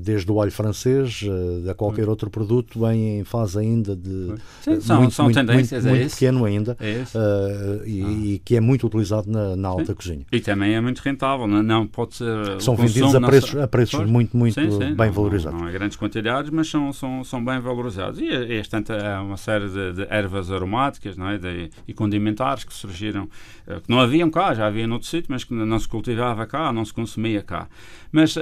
desde 0.00 0.30
o 0.30 0.40
alho 0.40 0.52
francês, 0.52 1.22
a 1.70 1.74
qualquer 1.74 2.08
outro 2.08 2.28
produto 2.28 2.86
em 2.90 3.24
fase 3.24 3.58
ainda 3.58 3.96
de 3.96 4.34
Sim, 4.60 4.80
são, 4.80 4.98
muito, 4.98 5.14
são 5.14 5.24
muito, 5.26 5.36
tendências, 5.36 5.84
muito, 5.84 5.96
é 5.96 6.00
muito 6.00 6.12
pequeno 6.12 6.44
ainda 6.44 6.76
é 6.80 7.02
uh, 7.14 7.86
e, 7.86 8.02
ah. 8.02 8.10
e, 8.10 8.38
que 8.44 8.56
é 8.56 8.60
muito 8.60 8.86
utilizado 8.86 9.30
na, 9.30 9.56
na 9.56 9.68
alta 9.68 9.86
sim. 9.86 9.94
cozinha. 9.94 10.26
E 10.30 10.40
também 10.40 10.74
é 10.74 10.80
muito 10.80 11.00
rentável, 11.00 11.46
não, 11.46 11.62
não 11.62 11.86
pode 11.86 12.16
ser. 12.16 12.60
São 12.60 12.76
vendidos 12.76 13.13
a 13.14 13.20
preços, 13.20 13.56
a 13.56 13.68
preços 13.68 13.94
pois, 13.96 14.10
muito, 14.10 14.36
muito 14.36 14.54
sim, 14.54 14.70
sim, 14.70 14.94
bem 14.94 15.06
não, 15.06 15.12
valorizados. 15.12 15.60
Não, 15.60 15.68
é 15.68 15.72
grandes 15.72 15.96
quantidades, 15.96 16.50
mas 16.50 16.68
são, 16.68 16.92
são, 16.92 17.24
são 17.24 17.44
bem 17.44 17.60
valorizados. 17.60 18.20
E 18.20 18.54
esta 18.54 18.82
é 18.92 19.18
uma 19.18 19.36
série 19.36 19.68
de, 19.68 19.92
de, 19.92 20.06
ervas 20.10 20.50
aromáticas 20.50 21.16
não 21.16 21.28
é? 21.28 21.38
De, 21.38 21.70
e 21.86 21.94
condimentares 21.94 22.64
que 22.64 22.72
surgiram, 22.72 23.28
eh, 23.66 23.80
que 23.80 23.90
não 23.90 24.00
haviam 24.00 24.30
cá, 24.30 24.54
já 24.54 24.66
havia 24.66 24.86
noutro 24.86 25.08
sítio, 25.08 25.30
mas 25.30 25.44
que 25.44 25.54
não 25.54 25.78
se 25.78 25.88
cultivava 25.88 26.46
cá, 26.46 26.72
não 26.72 26.84
se 26.84 26.92
consumia 26.92 27.42
cá. 27.42 27.68
Mas 28.10 28.36
uh, 28.36 28.40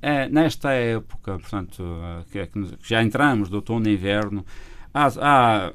é, 0.00 0.28
nesta 0.28 0.72
época, 0.72 1.38
portanto, 1.38 1.82
uh, 1.82 2.24
que, 2.30 2.38
é 2.38 2.46
que 2.46 2.60
já 2.82 3.02
entramos 3.02 3.48
do 3.48 3.56
outono 3.56 3.86
e 3.88 3.92
inverno, 3.92 4.44
há, 4.94 5.08
há, 5.20 5.72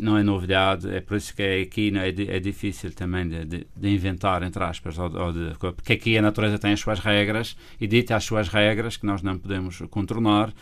não 0.00 0.16
é 0.16 0.22
novidade, 0.22 0.88
é 0.88 1.00
por 1.00 1.18
isso 1.18 1.36
que 1.36 1.62
aqui 1.62 1.90
não 1.90 2.00
é, 2.00 2.08
é 2.08 2.40
difícil 2.40 2.90
também 2.92 3.28
de, 3.28 3.44
de, 3.44 3.66
de, 3.76 3.88
inventar, 3.88 4.42
entre 4.42 4.64
aspas, 4.64 4.98
ou, 4.98 5.14
ou 5.14 5.32
de, 5.32 5.52
porque 5.58 5.92
aqui 5.92 6.16
a 6.16 6.22
natureza 6.22 6.58
tem 6.58 6.72
as 6.72 6.80
suas 6.80 6.98
regras 6.98 7.56
e 7.78 7.86
dita 7.86 8.16
as 8.16 8.24
suas 8.24 8.48
regras 8.48 8.96
que 8.96 9.04
nós 9.04 9.22
não 9.22 9.38
podemos 9.38 9.82
contornar. 9.90 10.52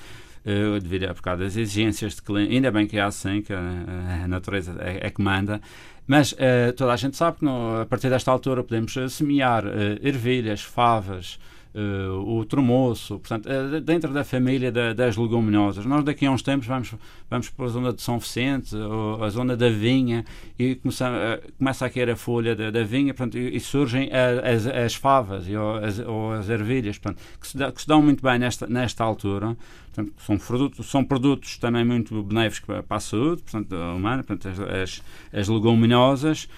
Uh, 0.44 0.80
devido 0.80 1.04
a 1.04 1.14
por 1.14 1.22
causa 1.22 1.44
das 1.44 1.56
exigências 1.56 2.16
de 2.16 2.22
cliente, 2.22 2.52
ainda 2.52 2.68
bem 2.72 2.84
que 2.84 2.96
é 2.96 3.02
assim, 3.02 3.42
que 3.42 3.52
a, 3.52 4.24
a 4.24 4.26
natureza 4.26 4.74
é, 4.80 5.06
é 5.06 5.08
que 5.08 5.22
manda, 5.22 5.60
mas 6.04 6.32
uh, 6.32 6.72
toda 6.76 6.92
a 6.92 6.96
gente 6.96 7.16
sabe 7.16 7.38
que 7.38 7.46
a 7.46 7.86
partir 7.88 8.10
desta 8.10 8.32
altura 8.32 8.64
podemos 8.64 8.92
semear 9.08 9.64
uh, 9.64 9.70
ervilhas, 10.02 10.60
favas, 10.60 11.38
uh, 11.74 12.38
o 12.38 12.44
tremoço, 12.44 13.18
portanto, 13.18 13.46
uh, 13.46 13.80
dentro 13.80 14.12
da 14.12 14.24
família 14.24 14.70
da, 14.70 14.92
das 14.92 15.16
leguminosas. 15.16 15.84
Nós 15.84 16.04
daqui 16.04 16.26
a 16.26 16.30
uns 16.30 16.42
tempos 16.42 16.66
vamos, 16.66 16.94
vamos 17.30 17.50
para 17.50 17.64
a 17.64 17.68
zona 17.68 17.92
de 17.92 18.02
São 18.02 18.18
Vicente, 18.18 18.74
ou 18.76 19.22
a 19.22 19.28
zona 19.30 19.56
da 19.56 19.68
vinha, 19.68 20.24
e 20.58 20.74
começa, 20.76 21.10
uh, 21.10 21.52
começa 21.58 21.86
a 21.86 21.90
cair 21.90 22.10
a 22.10 22.16
folha 22.16 22.54
da, 22.54 22.70
da 22.70 22.82
vinha, 22.82 23.14
portanto, 23.14 23.38
e, 23.38 23.56
e 23.56 23.60
surgem 23.60 24.10
as, 24.12 24.66
as 24.66 24.94
favas 24.94 25.48
e, 25.48 25.56
ou, 25.56 25.76
as, 25.76 25.98
ou 25.98 26.32
as 26.32 26.48
ervilhas, 26.48 26.98
portanto, 26.98 27.22
que, 27.40 27.46
se 27.46 27.56
dá, 27.56 27.72
que 27.72 27.80
se 27.80 27.88
dão 27.88 28.02
muito 28.02 28.22
bem 28.22 28.38
nesta, 28.38 28.66
nesta 28.66 29.04
altura. 29.04 29.56
Portanto, 29.94 30.14
são, 30.24 30.38
produtos, 30.38 30.90
são 30.90 31.04
produtos 31.04 31.58
também 31.58 31.84
muito 31.84 32.22
benéficos 32.22 32.66
para, 32.66 32.82
para 32.82 32.96
a 32.96 33.00
saúde 33.00 33.42
portanto, 33.42 33.74
humana, 33.74 34.22
portanto, 34.22 34.48
as, 34.48 34.60
as, 34.60 35.02
as 35.32 35.48
leguminosas, 35.48 36.48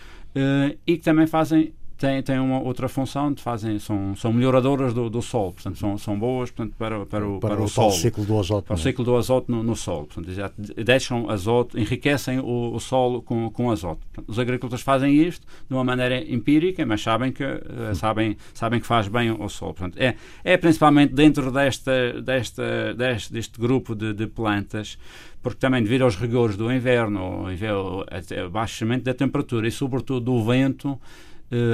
e 0.87 0.97
que 0.97 1.03
também 1.03 1.27
fazem 1.27 1.73
têm, 1.97 2.23
têm 2.23 2.39
uma 2.39 2.61
outra 2.61 2.89
função, 2.89 3.35
fazem, 3.37 3.79
são, 3.79 4.15
são 4.17 4.33
melhoradoras 4.33 4.93
do, 4.93 5.09
do 5.09 5.23
solo, 5.23 5.53
portanto, 5.53 5.79
são, 5.79 5.97
são 5.97 6.19
boas 6.19 6.51
portanto, 6.51 6.75
para, 6.79 7.05
para, 7.07 7.27
o, 7.27 7.39
para, 7.39 7.55
para 7.55 7.63
o, 7.63 7.65
o 7.65 7.69
solo. 7.69 7.93
ciclo 7.93 8.25
do 8.25 8.39
azoto. 8.39 8.67
Para 8.67 8.77
o 8.77 8.79
é? 8.79 8.83
ciclo 8.83 9.05
do 9.05 9.17
azoto 9.17 9.51
no, 9.51 9.63
no 9.63 9.77
solo. 9.77 10.07
Portanto, 10.07 10.55
deixam 10.85 11.31
azoto, 11.31 11.79
enriquecem 11.79 12.39
o, 12.39 12.75
o 12.75 12.81
solo 12.81 13.23
com, 13.23 13.51
com 13.51 13.71
azoto. 13.71 14.01
Portanto, 14.07 14.29
os 14.29 14.39
agricultores 14.39 14.83
fazem 14.85 15.15
isto 15.15 15.47
de 15.69 15.75
uma 15.75 15.85
maneira 15.85 16.19
empírica, 16.33 16.85
mas 16.85 17.03
sabem 17.03 17.33
que, 17.33 17.45
uh, 17.45 17.95
sabem, 17.95 18.37
sabem 18.53 18.81
que 18.81 18.87
faz 18.87 19.09
bem 19.09 19.29
ao 19.29 19.49
solo. 19.49 19.75
Portanto, 19.75 19.99
é, 20.01 20.17
é 20.43 20.57
principalmente 20.57 21.15
dentro 21.15 21.51
desta, 21.51 22.21
desta, 22.21 22.95
deste, 22.95 23.33
deste 23.33 23.61
grupo 23.61 23.95
de, 23.95 24.13
de 24.13 24.27
plantas 24.27 24.99
porque 25.45 25.59
também 25.59 25.83
devido 25.83 26.03
aos 26.03 26.17
rigores 26.17 26.57
do 26.57 26.73
inverno, 26.73 27.45
o 27.45 28.51
baixamento 28.51 29.05
da 29.05 29.13
temperatura 29.13 29.69
e 29.69 29.71
sobretudo 29.71 30.21
do 30.21 30.43
vento, 30.43 30.99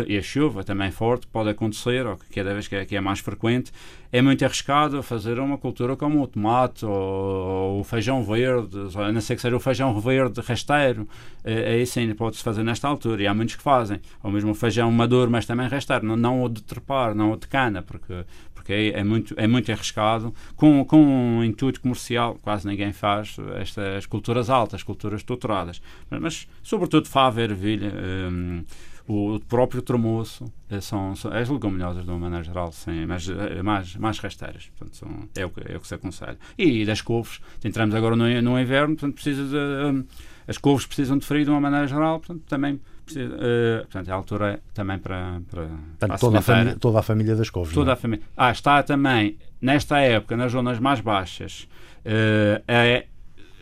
e 0.07 0.19
a 0.19 0.23
chuva 0.23 0.63
também 0.63 0.91
forte 0.91 1.27
pode 1.27 1.49
acontecer, 1.49 2.07
ou 2.07 2.19
cada 2.35 2.53
vez 2.53 2.69
que 2.69 2.77
é, 2.77 2.85
que 2.85 2.97
é, 2.97 3.01
mais 3.01 3.21
frequente, 3.21 3.73
é 4.13 4.21
muito 4.21 4.45
arriscado 4.45 5.03
fazer 5.03 5.39
uma 5.39 5.57
cultura 5.57 5.97
como 5.97 6.23
o 6.23 6.27
tomate 6.27 6.85
ou, 6.85 6.93
ou 6.93 7.81
o 7.81 7.85
feijão 7.85 8.23
verde, 8.23 8.77
a 8.97 9.13
não 9.13 9.21
ser 9.21 9.37
que 9.37 9.43
seja 9.43 9.57
o 9.57 9.61
feijão 9.61 9.99
verde 10.01 10.41
rasteiro, 10.41 11.09
é, 11.45 11.73
aí 11.73 11.87
sim 11.87 12.13
pode-se 12.15 12.43
fazer 12.43 12.63
nesta 12.63 12.89
altura, 12.89 13.23
e 13.23 13.27
há 13.27 13.33
muitos 13.33 13.55
que 13.55 13.63
fazem, 13.63 14.01
ou 14.23 14.31
mesmo 14.31 14.51
o 14.51 14.55
feijão 14.55 14.91
maduro, 14.91 15.31
mas 15.31 15.47
também 15.47 15.69
rasteiro, 15.69 16.05
não, 16.05 16.17
não 16.17 16.43
o 16.43 16.49
de 16.49 16.63
trepar, 16.63 17.15
não 17.15 17.33
o 17.33 17.37
de 17.37 17.47
cana, 17.47 17.81
porque, 17.81 18.25
porque 18.53 18.93
é, 18.95 19.05
muito, 19.05 19.35
é 19.37 19.47
muito 19.47 19.71
arriscado, 19.71 20.35
com, 20.57 20.85
com 20.85 21.01
um 21.01 21.45
intuito 21.45 21.81
comercial, 21.81 22.39
quase 22.43 22.67
ninguém 22.67 22.93
faz 22.93 23.37
estas 23.59 24.05
culturas 24.05 24.51
altas, 24.51 24.83
culturas 24.83 25.23
tuturadas, 25.23 25.81
mas, 26.11 26.21
mas 26.21 26.49
sobretudo 26.63 27.09
fava, 27.09 27.41
ervilha, 27.41 27.93
um, 28.31 28.65
o 29.11 29.41
próprio 29.41 29.83
tremoço 29.83 30.45
eh, 30.71 30.81
são, 30.81 31.17
são, 31.17 31.33
as 31.33 31.49
leguminosas 31.49 32.05
de 32.05 32.11
uma 32.11 32.19
maneira 32.19 32.45
geral 32.45 32.71
sim, 32.71 33.05
mas 33.07 33.29
eh, 33.29 33.61
mais, 33.63 33.97
mais 33.97 34.19
rasteiras 34.19 34.71
portanto, 34.77 34.97
são, 34.97 35.29
é, 35.35 35.45
o 35.45 35.51
que, 35.51 35.73
é 35.73 35.77
o 35.77 35.81
que 35.81 35.89
se 35.89 35.95
aconselha. 35.95 36.39
E 36.57 36.85
das 36.85 37.01
couves, 37.01 37.41
entramos 37.65 37.95
agora 37.95 38.15
no, 38.15 38.43
no 38.43 38.61
inverno 38.61 38.95
portanto 38.95 39.15
precisa 39.15 39.45
de, 39.45 39.57
um, 39.57 40.05
as 40.47 40.59
couves 40.59 40.87
precisam 40.87 41.19
de 41.19 41.27
frio 41.27 41.45
de 41.45 41.51
uma 41.51 41.61
maneira 41.61 41.87
geral 41.89 42.21
portanto 42.21 42.45
também 42.47 42.81
precisa, 43.05 43.35
uh, 43.35 43.81
portanto 43.81 44.09
é 44.09 44.13
a 44.13 44.15
altura 44.15 44.61
também 44.73 44.99
para, 44.99 45.41
para, 45.51 45.69
para 45.99 46.19
toda, 46.19 46.39
a 46.39 46.43
família, 46.43 46.77
toda 46.77 46.99
a 47.01 47.03
família 47.03 47.35
das 47.35 47.51
couves 47.51 47.75
toda 47.75 47.91
é? 47.91 47.95
a 47.95 47.97
família. 47.97 48.25
Ah, 48.37 48.53
está 48.53 48.81
também 48.83 49.37
nesta 49.61 49.99
época 49.99 50.37
nas 50.37 50.53
zonas 50.53 50.79
mais 50.79 51.01
baixas 51.01 51.69
uh, 52.07 52.63
é 52.69 53.07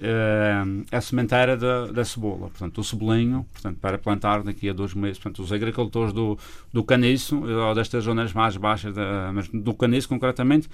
uh, 0.01 0.85
a 0.91 1.01
sementeira 1.01 1.57
da, 1.57 1.87
da, 1.87 2.05
cebola, 2.05 2.49
portanto, 2.49 2.79
o 2.79 2.85
cebolinho, 2.85 3.47
portanto, 3.53 3.79
para 3.81 3.99
plantar 3.99 4.43
daqui 4.43 4.69
a 4.69 4.73
dois 4.73 4.95
meses. 4.95 5.19
Portanto, 5.19 5.43
os 5.43 5.53
agricultores 5.53 6.13
do, 6.13 6.39
do 6.73 6.83
caniço, 6.85 7.43
ou 7.45 7.75
destas 7.75 8.05
zonas 8.05 8.33
mais 8.33 8.57
baixas, 8.57 8.95
da, 8.95 9.31
mas 9.33 9.49
do 9.49 9.75
caniço 9.75 10.09
concretamente, 10.09 10.69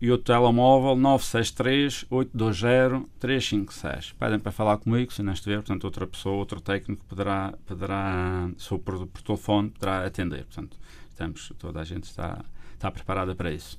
e 0.00 0.10
o 0.10 0.18
telemóvel 0.18 0.96
963 0.96 2.06
820 2.10 3.08
356. 3.18 4.14
Pedem 4.18 4.38
para 4.38 4.52
falar 4.52 4.76
comigo, 4.76 5.12
se 5.12 5.22
não 5.22 5.32
estiver, 5.32 5.56
portanto, 5.56 5.84
outra 5.84 6.06
pessoa, 6.06 6.36
outro 6.36 6.60
técnico 6.60 7.04
poderá, 7.06 7.54
poderá 7.66 8.50
por, 8.84 9.06
por 9.06 9.22
telefone, 9.22 9.70
poderá 9.70 10.04
atender. 10.04 10.44
Portanto, 10.44 10.76
estamos, 11.14 11.52
toda 11.58 11.80
a 11.80 11.84
gente 11.84 12.04
está, 12.04 12.44
está 12.74 12.90
preparada 12.90 13.34
para 13.34 13.50
isso. 13.50 13.78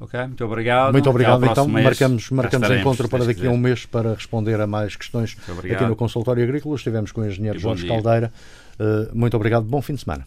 Ok, 0.00 0.18
muito 0.26 0.44
obrigado. 0.44 0.92
Muito 0.92 1.08
obrigado. 1.08 1.46
Então, 1.46 1.68
marcamos, 1.68 2.28
marcamos 2.30 2.70
encontro 2.70 3.08
para 3.08 3.24
daqui 3.24 3.46
a 3.46 3.50
um 3.50 3.56
mês 3.56 3.86
para 3.86 4.14
responder 4.14 4.60
a 4.60 4.66
mais 4.66 4.96
questões 4.96 5.36
aqui 5.72 5.84
no 5.84 5.94
Consultório 5.94 6.42
Agrícola. 6.42 6.74
Estivemos 6.74 7.12
com 7.12 7.20
o 7.20 7.26
engenheiro 7.26 7.58
Jorge 7.58 7.86
Caldeira. 7.86 8.32
Uh, 8.80 9.16
muito 9.16 9.36
obrigado. 9.36 9.64
Bom 9.64 9.80
fim 9.80 9.94
de 9.94 10.00
semana. 10.00 10.26